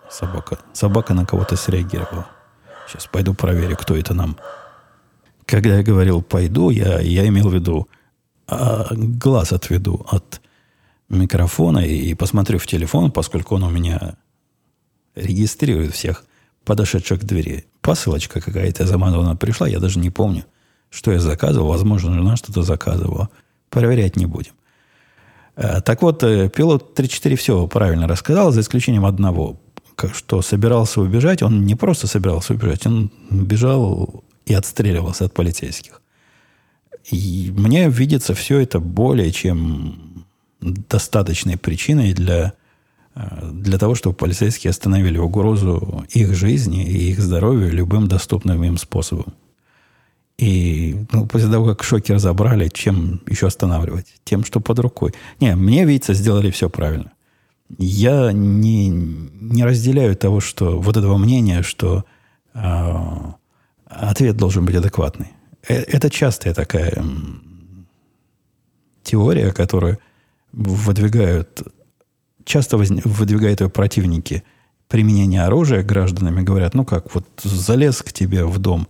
[0.10, 0.58] Собака.
[0.74, 2.28] Собака на кого-то среагировала.
[2.88, 4.38] Сейчас пойду проверю, кто это нам.
[5.46, 7.88] Когда я говорил «пойду», я, я имел в виду
[8.48, 10.42] а глаз отведу от
[11.10, 14.16] микрофона и посмотрю в телефон, поскольку он у меня
[15.16, 16.26] регистрирует всех
[16.64, 17.66] подошедших к двери.
[17.82, 20.46] Посылочка какая-то заманованная пришла, я даже не помню,
[20.90, 21.68] что я заказывал.
[21.68, 23.30] Возможно, жена что-то заказывала.
[23.70, 24.54] Проверять не будем.
[25.56, 29.60] Э, так вот, э, пилот 3.4 все правильно рассказал, за исключением одного,
[30.14, 31.44] что собирался убежать.
[31.44, 36.02] Он не просто собирался убежать, он бежал и отстреливался от полицейских.
[37.12, 40.26] И мне видится все это более чем
[40.62, 42.54] достаточной причиной для,
[43.16, 48.78] э, для того, чтобы полицейские остановили угрозу их жизни и их здоровью любым доступным им
[48.78, 49.34] способом.
[50.38, 54.08] И ну, после того, как шокер забрали, чем еще останавливать?
[54.26, 55.14] Тем, что под рукой.
[55.40, 57.12] Не, мне видится, сделали все правильно.
[57.78, 62.04] Я не, не разделяю того, что вот этого мнения, что
[62.54, 62.96] э,
[63.86, 65.32] ответ должен быть адекватный.
[65.68, 67.04] Э, это частая такая
[69.04, 70.00] теория, которую
[70.52, 71.64] выдвигают,
[72.44, 74.44] часто выдвигают ее противники
[74.88, 76.42] применения оружия гражданами.
[76.42, 78.88] Говорят, ну как, вот залез к тебе в дом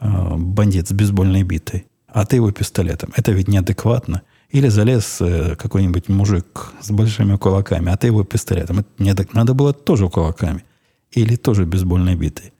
[0.00, 3.12] э, бандит с бейсбольной битой, а ты его пистолетом.
[3.16, 4.22] Это ведь неадекватно.
[4.50, 8.80] Или залез э, какой-нибудь мужик с большими кулаками, а ты его пистолетом.
[8.80, 10.64] Это не надо было тоже кулаками.
[11.10, 12.51] Или тоже бейсбольной битой.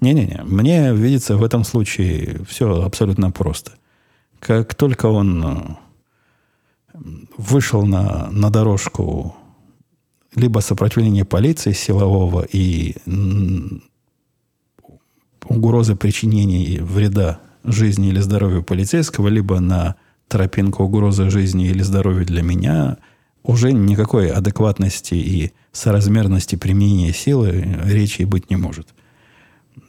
[0.00, 3.72] Не-не-не, мне видится в этом случае все абсолютно просто.
[4.40, 5.78] Как только он
[6.94, 7.00] э,
[7.38, 9.34] вышел на, на дорожку
[10.34, 12.94] либо сопротивления полиции силового и
[15.48, 19.96] угрозы причинения вреда жизни или здоровью полицейского, либо на
[20.28, 22.98] тропинку угрозы жизни или здоровью для меня,
[23.42, 28.88] уже никакой адекватности и соразмерности применения силы речи быть не может.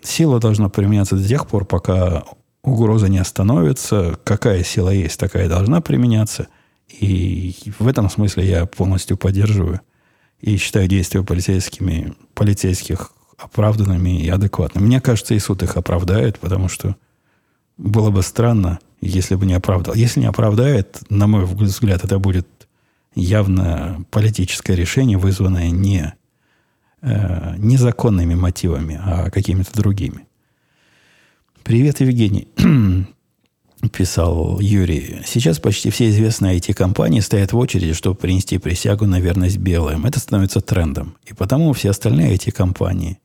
[0.01, 2.23] Сила должна применяться до тех пор, пока
[2.63, 4.19] угроза не остановится.
[4.23, 6.47] Какая сила есть, такая должна применяться.
[6.87, 9.81] И в этом смысле я полностью поддерживаю
[10.39, 14.85] и считаю действия полицейскими, полицейских оправданными и адекватными.
[14.85, 16.95] Мне кажется, и суд их оправдает, потому что
[17.77, 19.93] было бы странно, если бы не оправдал.
[19.93, 22.47] Если не оправдает, на мой взгляд, это будет
[23.13, 26.13] явно политическое решение, вызванное не
[27.01, 30.27] э, незаконными мотивами, а какими-то другими.
[31.63, 32.47] Привет, Евгений.
[33.93, 35.21] Писал Юрий.
[35.25, 40.05] Сейчас почти все известные IT-компании стоят в очереди, чтобы принести присягу на верность белым.
[40.05, 41.15] Это становится трендом.
[41.25, 43.19] И потому все остальные IT-компании,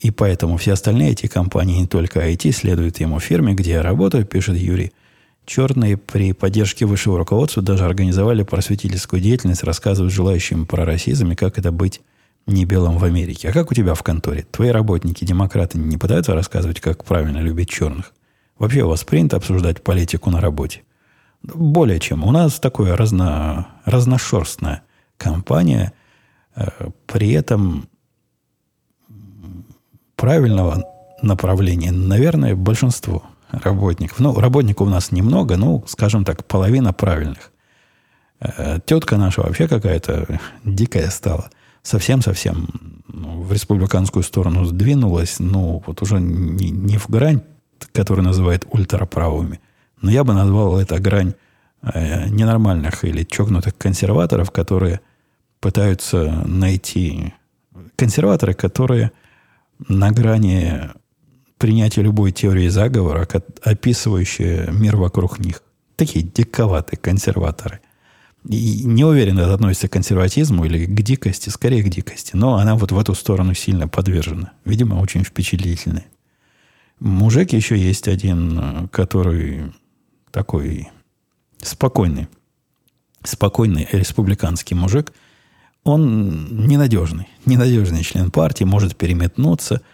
[0.00, 4.56] и поэтому все остальные IT-компании, не только IT, следуют ему фирме, где я работаю, пишет
[4.56, 4.92] Юрий–
[5.46, 11.58] Черные при поддержке высшего руководства даже организовали просветительскую деятельность, рассказывают желающим про расизм и как
[11.58, 12.00] это быть
[12.46, 13.48] не белым в Америке.
[13.48, 14.46] А как у тебя в конторе?
[14.50, 18.12] Твои работники, демократы, не пытаются рассказывать, как правильно любить черных?
[18.58, 20.82] Вообще у вас принято обсуждать политику на работе?
[21.42, 22.24] Более чем.
[22.24, 24.82] У нас такое разно, разношерстная
[25.16, 25.92] компания.
[26.54, 26.68] Э,
[27.06, 27.88] при этом
[30.16, 30.84] правильного
[31.22, 33.24] направления, наверное, большинство–
[33.62, 34.18] работников.
[34.20, 37.52] Ну, работников у нас немного, ну, скажем так, половина правильных.
[38.40, 41.50] Э, тетка наша вообще какая-то дикая стала.
[41.84, 42.68] Совсем-совсем
[43.06, 47.42] в республиканскую сторону сдвинулась, ну, вот уже не, не в грань,
[47.92, 49.60] которую называют ультраправыми,
[50.00, 51.34] но я бы назвал это грань
[51.82, 55.00] э, ненормальных или чокнутых консерваторов, которые
[55.60, 57.34] пытаются найти...
[57.96, 59.12] Консерваторы, которые
[59.86, 60.90] на грани
[61.58, 63.28] принятие любой теории заговора,
[63.62, 65.62] описывающей мир вокруг них.
[65.96, 67.80] Такие диковатые консерваторы.
[68.48, 72.36] И не уверен, это относится к консерватизму или к дикости, скорее к дикости.
[72.36, 74.52] Но она вот в эту сторону сильно подвержена.
[74.64, 76.06] Видимо, очень впечатлительная.
[77.00, 79.72] Мужик еще есть один, который
[80.30, 80.88] такой
[81.62, 82.28] спокойный.
[83.22, 85.12] Спокойный республиканский мужик.
[85.82, 87.28] Он ненадежный.
[87.46, 89.80] Ненадежный член партии, может переметнуться–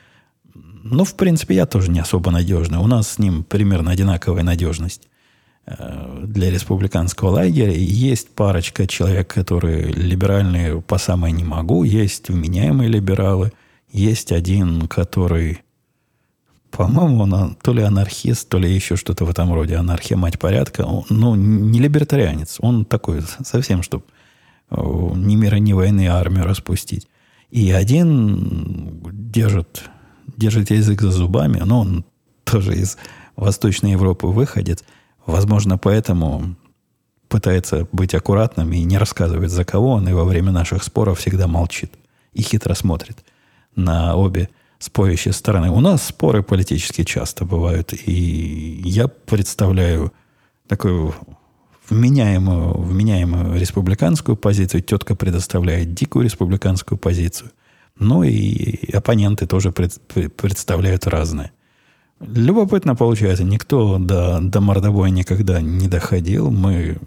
[0.82, 2.78] ну, в принципе, я тоже не особо надежный.
[2.78, 5.09] У нас с ним примерно одинаковая надежность
[5.66, 7.72] для республиканского лагеря.
[7.72, 11.84] Есть парочка человек, которые либеральные по самой не могу.
[11.84, 13.52] Есть вменяемые либералы.
[13.90, 15.60] Есть один, который,
[16.70, 19.76] по-моему, он то ли анархист, то ли еще что-то в этом роде.
[19.76, 20.86] Анархия, мать порядка.
[21.08, 22.56] Ну, не либертарианец.
[22.60, 24.04] Он такой совсем, чтобы
[24.70, 27.06] э, ни мира, ни войны армию распустить.
[27.50, 29.84] И один держит
[30.36, 32.04] держит язык за зубами, но он
[32.44, 32.96] тоже из
[33.36, 34.84] Восточной Европы выходит.
[35.26, 36.56] Возможно, поэтому
[37.28, 41.46] пытается быть аккуратным и не рассказывает, за кого он, и во время наших споров всегда
[41.46, 41.92] молчит
[42.32, 43.18] и хитро смотрит
[43.76, 44.48] на обе
[44.78, 45.70] спорящие стороны.
[45.70, 50.12] У нас споры политические часто бывают, и я представляю
[50.66, 51.14] такую
[51.88, 57.50] вменяемую, вменяемую республиканскую позицию, тетка предоставляет дикую республиканскую позицию.
[57.98, 60.00] Ну и оппоненты тоже пред,
[60.36, 61.52] представляют разные.
[62.20, 63.44] Любопытно получается.
[63.44, 66.50] Никто до, до мордобоя никогда не доходил.
[66.50, 66.98] Мы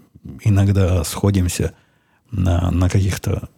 [0.42, 1.72] иногда сходимся
[2.30, 3.48] на, на каких-то...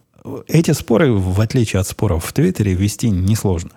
[0.48, 3.70] Эти споры, в отличие от споров в Твиттере, вести несложно.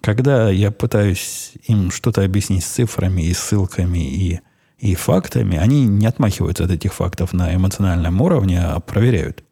[0.00, 4.40] Когда я пытаюсь им что-то объяснить с цифрами и ссылками и,
[4.78, 9.44] и фактами, они не отмахиваются от этих фактов на эмоциональном уровне, а проверяют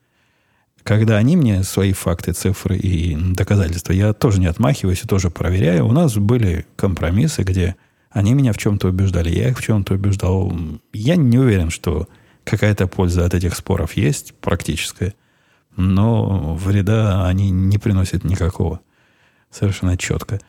[0.88, 5.86] когда они мне свои факты, цифры и доказательства, я тоже не отмахиваюсь и тоже проверяю.
[5.86, 7.76] У нас были компромиссы, где
[8.08, 10.50] они меня в чем-то убеждали, я их в чем-то убеждал.
[10.94, 12.08] Я не уверен, что
[12.44, 15.12] какая-то польза от этих споров есть практическая,
[15.76, 18.80] но вреда они не приносят никакого.
[19.50, 20.40] Совершенно четко.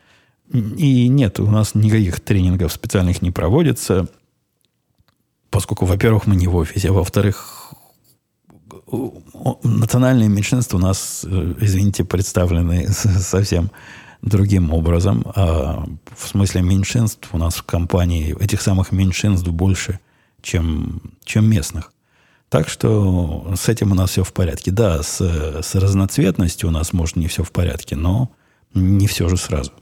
[0.50, 4.08] И нет, у нас никаких тренингов специальных не проводится,
[5.50, 7.59] поскольку, во-первых, мы не в офисе, а во-вторых,
[9.62, 13.70] национальные меньшинства у нас, э, извините, представлены совсем
[14.22, 15.24] другим образом.
[15.34, 15.84] А
[16.16, 20.00] в смысле меньшинств у нас в компании этих самых меньшинств больше,
[20.42, 21.92] чем, чем местных.
[22.48, 24.72] Так что с этим у нас все в порядке.
[24.72, 28.30] Да, с, с разноцветностью у нас, может, не все в порядке, но
[28.74, 29.72] не все же сразу.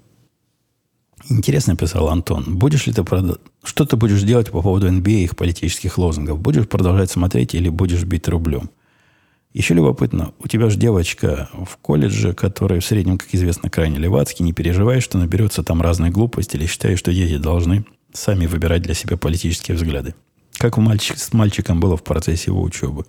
[1.31, 2.59] Интересно писал Антон.
[2.59, 3.41] Будешь ли ты прод...
[3.65, 6.39] Что ты будешь делать по поводу NBA и их политических лозунгов?
[6.39, 8.71] Будешь продолжать смотреть или будешь бить рублем?
[9.55, 14.45] Еще любопытно, у тебя же девочка в колледже, которая в среднем, как известно, крайне левацкий,
[14.45, 18.95] не переживай, что наберется там разной глупости или считаешь, что дети должны сами выбирать для
[18.95, 20.15] себя политические взгляды.
[20.59, 23.07] Как у мальчик, с мальчиком было в процессе его учебы.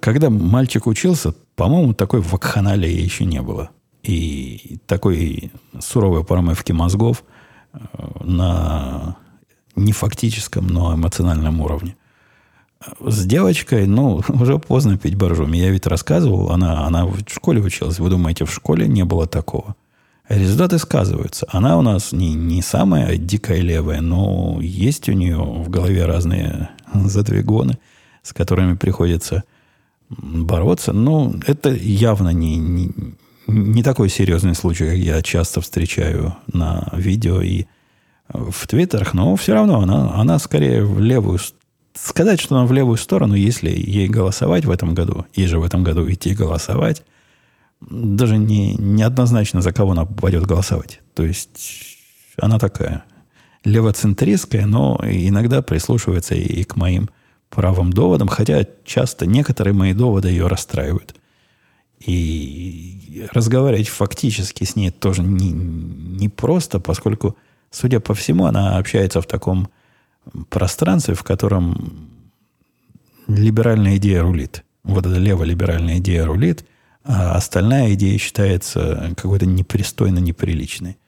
[0.00, 3.70] когда мальчик учился, по-моему, такой вакханалии еще не было.
[4.02, 7.24] И такой суровой промывки мозгов
[7.72, 7.78] э,
[8.20, 9.16] на
[9.76, 11.96] не фактическом, но эмоциональном уровне.
[13.00, 15.56] С девочкой, ну, уже поздно пить боржоми.
[15.58, 17.98] Я ведь рассказывал, она, она в школе училась.
[17.98, 19.74] Вы думаете, в школе не было такого?
[20.28, 21.46] Результаты сказываются.
[21.50, 26.68] Она у нас не, не самая дикая левая, но есть у нее в голове разные
[26.94, 27.78] задвигоны,
[28.22, 29.44] с которыми приходится
[30.10, 30.92] бороться.
[30.92, 32.90] Но это явно не, не,
[33.46, 37.64] не такой серьезный случай, как я часто встречаю на видео и
[38.28, 41.38] в твиттерах, но все равно она, она скорее в левую
[42.02, 45.64] сказать, что она в левую сторону, если ей голосовать в этом году, ей же в
[45.64, 47.04] этом году идти голосовать,
[47.80, 51.00] даже не, не однозначно, за кого она пойдет голосовать.
[51.14, 51.96] То есть
[52.36, 53.04] она такая
[53.64, 57.10] левоцентристская, но иногда прислушивается и к моим
[57.50, 61.14] правым доводам, хотя часто некоторые мои доводы ее расстраивают.
[62.04, 67.36] И разговаривать фактически с ней тоже не, не просто, поскольку,
[67.70, 69.68] судя по всему, она общается в таком
[70.48, 72.08] пространстве, в котором
[73.28, 74.64] либеральная идея рулит.
[74.84, 76.64] Вот эта леволиберальная идея рулит,
[77.04, 80.98] а остальная идея считается какой-то непристойно неприличной.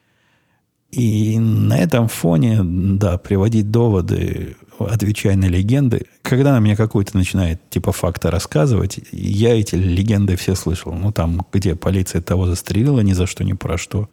[0.91, 7.69] И на этом фоне, да, приводить доводы, отвечая на легенды, когда она мне какую-то начинает
[7.69, 10.93] типа факта рассказывать, я эти легенды все слышал.
[10.93, 14.09] Ну, там, где полиция того застрелила ни за что, ни про что,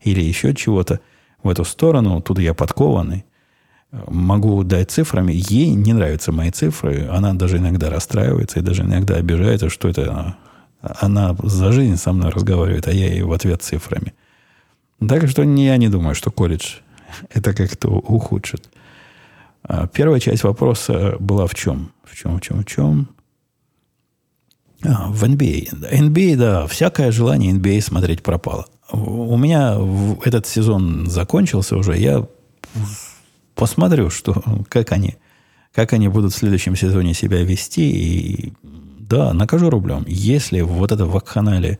[0.00, 1.00] или еще чего-то
[1.42, 3.24] в эту сторону, тут я подкованный
[3.92, 5.32] могу дать цифрами.
[5.34, 7.08] Ей не нравятся мои цифры.
[7.10, 10.36] Она даже иногда расстраивается и даже иногда обижается, что это
[10.80, 14.14] она за жизнь со мной разговаривает, а я ей в ответ цифрами.
[15.06, 16.76] Так что я не думаю, что колледж
[17.30, 18.68] это как-то ухудшит.
[19.62, 21.92] А первая часть вопроса была в чем?
[22.04, 23.08] В чем, в чем, в чем?
[24.84, 25.92] А, в NBA.
[25.92, 28.66] NBA, да, всякое желание NBA смотреть пропало.
[28.90, 29.78] У меня
[30.24, 31.96] этот сезон закончился уже.
[31.96, 32.26] Я
[33.54, 35.16] посмотрю, что, как, они,
[35.72, 37.90] как они будут в следующем сезоне себя вести.
[37.90, 40.04] И да, накажу рублем.
[40.06, 41.78] Если вот это вакханалия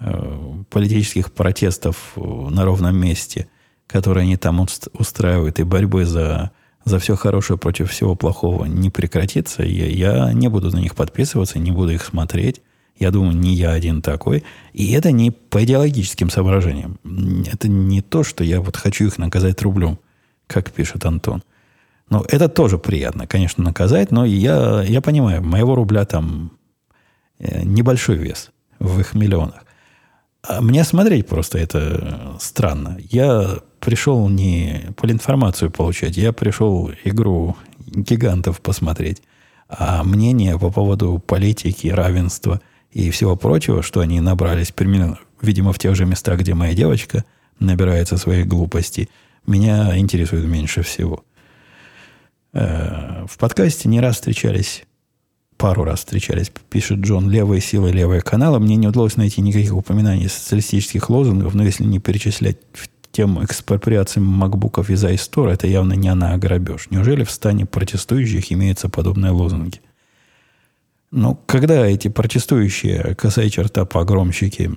[0.00, 3.48] э, политических протестов на ровном месте,
[3.86, 6.50] которые они там устраивают, и борьбы за,
[6.84, 11.58] за все хорошее против всего плохого не прекратится, я, я не буду на них подписываться,
[11.58, 12.62] не буду их смотреть.
[12.98, 14.44] Я думаю, не я один такой.
[14.72, 16.98] И это не по идеологическим соображениям.
[17.52, 19.98] Это не то, что я вот хочу их наказать рублем
[20.52, 21.42] как пишет Антон.
[22.10, 26.52] Ну, это тоже приятно, конечно, наказать, но я, я понимаю, моего рубля там
[27.38, 29.64] э, небольшой вес в их миллионах.
[30.46, 32.98] А мне смотреть просто это странно.
[33.00, 39.22] Я пришел не полинформацию получать, я пришел игру гигантов посмотреть.
[39.68, 45.78] А мнение по поводу политики, равенства и всего прочего, что они набрались примерно, видимо, в
[45.78, 47.24] тех же местах, где моя девочка
[47.58, 49.08] набирается своих глупостей–
[49.46, 51.24] меня интересует меньше всего.
[52.52, 54.84] Э, в подкасте не раз встречались,
[55.56, 58.58] пару раз встречались, пишет Джон, левые силы, левые каналы.
[58.60, 64.20] Мне не удалось найти никаких упоминаний социалистических лозунгов, но если не перечислять в тему экспроприации
[64.20, 66.88] макбуков из iStore, это явно не она, а грабеж.
[66.90, 69.80] Неужели в стане протестующих имеются подобные лозунги?
[71.12, 74.70] Ну, когда эти протестующие косая черта погромщики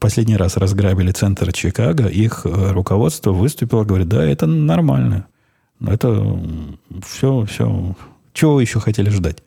[0.00, 5.28] последний раз разграбили центр Чикаго, их э, руководство выступило, говорит, да, это нормально.
[5.80, 6.36] Это
[7.06, 7.94] все, все.
[8.32, 9.38] Чего вы еще хотели ждать?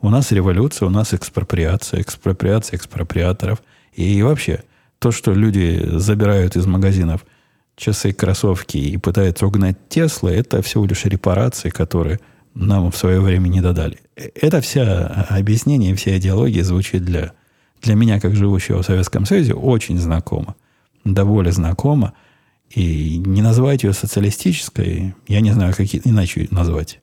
[0.00, 3.60] У нас революция, у нас экспроприация, экспроприация экспроприаторов.
[3.92, 4.62] И вообще,
[5.00, 7.26] то, что люди забирают из магазинов
[7.74, 12.20] часы, кроссовки и пытаются угнать Теслы, это всего лишь репарации, которые
[12.66, 13.98] нам в свое время не додали.
[14.16, 17.32] Это вся объяснение, вся идеология звучит для
[17.82, 20.54] для меня, как живущего в Советском Союзе, очень знакомо.
[21.04, 22.12] До боли знакомо.
[22.68, 27.00] И не назвать ее социалистической, я не знаю, как иначе назвать.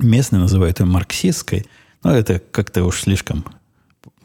[0.00, 1.66] Местные называют ее марксистской,
[2.02, 3.44] но это как-то уж слишком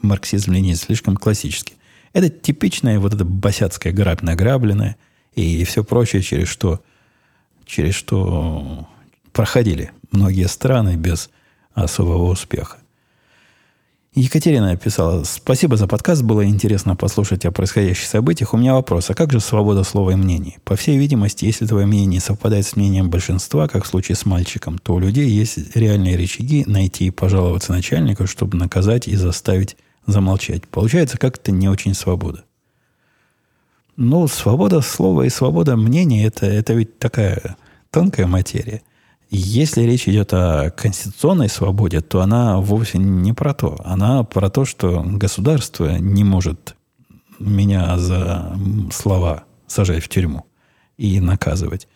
[0.02, 1.76] марксизм ленизм слишком классический.
[2.12, 4.98] Это типичная вот эта босяцкая грабь награбленная
[5.36, 6.82] и все прочее, через что,
[7.66, 8.90] через что
[9.34, 11.30] проходили многие страны без
[11.74, 12.78] особого успеха.
[14.14, 18.54] Екатерина писала, спасибо за подкаст, было интересно послушать о происходящих событиях.
[18.54, 20.58] У меня вопрос, а как же свобода слова и мнений?
[20.66, 24.80] По всей видимости, если твое мнение совпадает с мнением большинства, как в случае с мальчиком,
[24.80, 30.68] то у людей есть реальные рычаги найти и пожаловаться начальнику, чтобы наказать и заставить замолчать.
[30.68, 32.44] Получается, как-то не очень свобода.
[33.96, 37.56] Ну, свобода слова и свобода мнения это, это ведь такая
[37.92, 38.82] тонкая материя.
[39.34, 43.78] Если речь идет о конституционной свободе, то она вовсе не про то.
[43.86, 46.76] Она про то, что государство не может
[47.40, 48.60] меня за
[48.92, 50.46] слова сажать в тюрьму
[50.98, 51.88] и наказывать.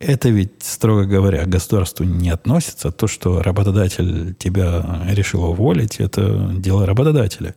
[0.00, 2.90] Это ведь, строго говоря, к государству не относится.
[2.90, 7.54] То, что работодатель тебя решил уволить, это дело работодателя.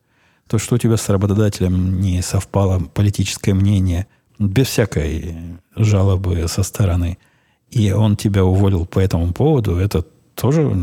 [0.47, 4.05] То, что у тебя с работодателем не совпало политическое мнение,
[4.38, 7.18] без всякой жалобы со стороны–
[7.70, 10.05] и он тебя уволил по этому поводу, это
[10.36, 10.76] тоже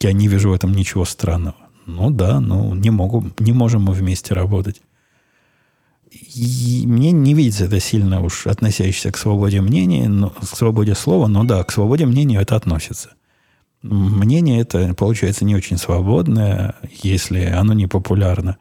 [0.00, 1.56] я не вижу в этом ничего странного.
[1.86, 4.82] Ну да, ну не, могу, не можем мы вместе работать.
[6.10, 11.26] И мне не видится это сильно уж относящееся к свободе мнения, но, к свободе слова,
[11.26, 13.10] но да, к свободе мнения это относится.
[13.82, 18.58] Мнение это, получается, не очень свободное, если оно не популярно,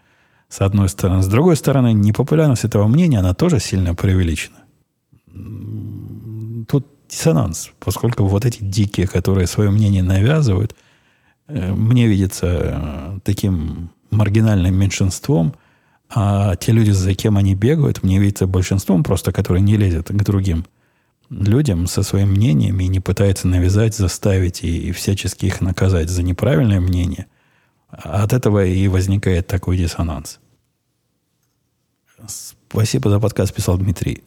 [0.49, 1.21] с одной стороны.
[1.21, 4.57] С другой стороны, непопулярность этого мнения, она тоже сильно преувеличена.
[7.11, 10.75] Диссонанс, поскольку вот эти дикие, которые свое мнение навязывают,
[11.47, 15.53] э, мне видится э, таким маргинальным меньшинством,
[16.09, 20.23] а те люди, за кем они бегают, мне видится большинством просто, которые не лезет к
[20.23, 20.65] другим
[21.29, 26.23] людям со своим мнением и не пытается навязать, заставить и, и всячески их наказать за
[26.23, 27.27] неправильное мнение.
[27.89, 30.39] От этого и возникает такой диссонанс.
[32.27, 34.23] Спасибо за подкаст, писал Дмитрий.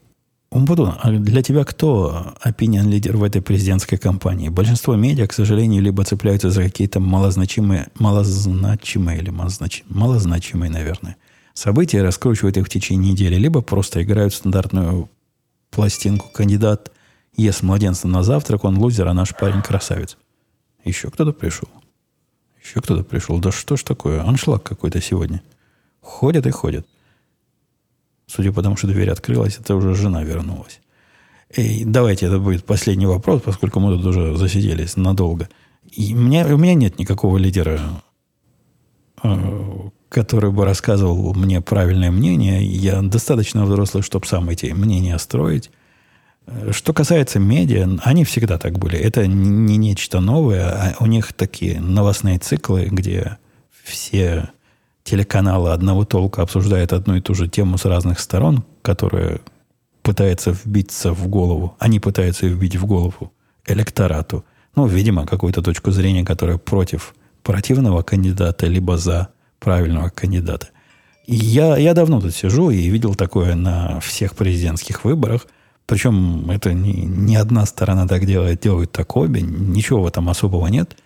[0.54, 4.50] Умбудун, а для тебя кто opinion лидер в этой президентской кампании?
[4.50, 11.16] Большинство медиа, к сожалению, либо цепляются за какие-то малозначимые, малозначимые или малозначимые, малозначимые, наверное,
[11.54, 15.10] события, раскручивают их в течение недели, либо просто играют стандартную
[15.72, 16.92] пластинку «Кандидат
[17.36, 20.16] ест младенца на завтрак, он лузер, а наш парень красавец».
[20.84, 21.68] Еще кто-то пришел.
[22.62, 23.40] Еще кто-то пришел.
[23.40, 24.22] Да что ж такое?
[24.22, 25.42] Аншлаг какой-то сегодня.
[26.00, 26.86] Ходят и ходят.
[28.26, 30.80] Судя по тому, что дверь открылась, это уже жена вернулась.
[31.54, 35.48] И давайте, это будет последний вопрос, поскольку мы тут уже засиделись надолго.
[35.90, 37.80] И меня, у меня нет никакого лидера,
[39.22, 42.64] э, который бы рассказывал мне правильное мнение.
[42.64, 45.70] Я достаточно взрослый, чтобы сам эти мнения строить.
[46.72, 48.98] Что касается медиа, они всегда так были.
[48.98, 53.38] Это не нечто новое, а у них такие новостные циклы, где
[53.82, 54.50] все
[55.04, 59.40] телеканалы одного толка обсуждают одну и ту же тему с разных сторон, которая
[60.02, 63.32] пытается вбиться в голову, они пытаются вбить в голову
[63.66, 64.44] электорату,
[64.76, 69.28] ну, видимо, какую-то точку зрения, которая против противного кандидата, либо за
[69.60, 70.68] правильного кандидата.
[71.26, 75.46] И я, я давно тут сижу и видел такое на всех президентских выборах.
[75.86, 79.40] Причем это не, не одна сторона так делает, делают так обе.
[79.40, 80.96] Ничего в этом особого нет.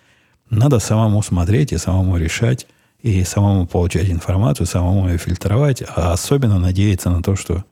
[0.49, 2.67] Надо самому смотреть и самому решать,
[3.01, 7.63] и самому получать информацию, самому ее фильтровать, а особенно надеяться на то, что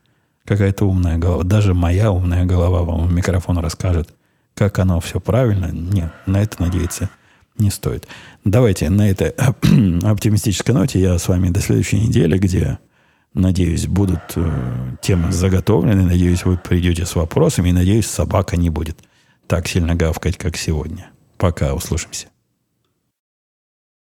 [0.46, 4.10] какая-то умная голова, даже моя умная голова вам в микрофон расскажет,
[4.56, 5.70] как оно все правильно.
[5.72, 7.10] Нет, на это надеяться
[7.58, 8.08] не стоит.
[8.46, 9.30] Давайте на этой
[10.04, 12.80] оптимистической ноте я с вами до следующей недели, где,
[13.34, 18.98] надеюсь, будут э, темы заготовлены, надеюсь, вы придете с вопросами, и, надеюсь, собака не будет
[19.48, 21.10] так сильно гавкать, как сегодня.
[21.38, 22.28] Пока, услышимся.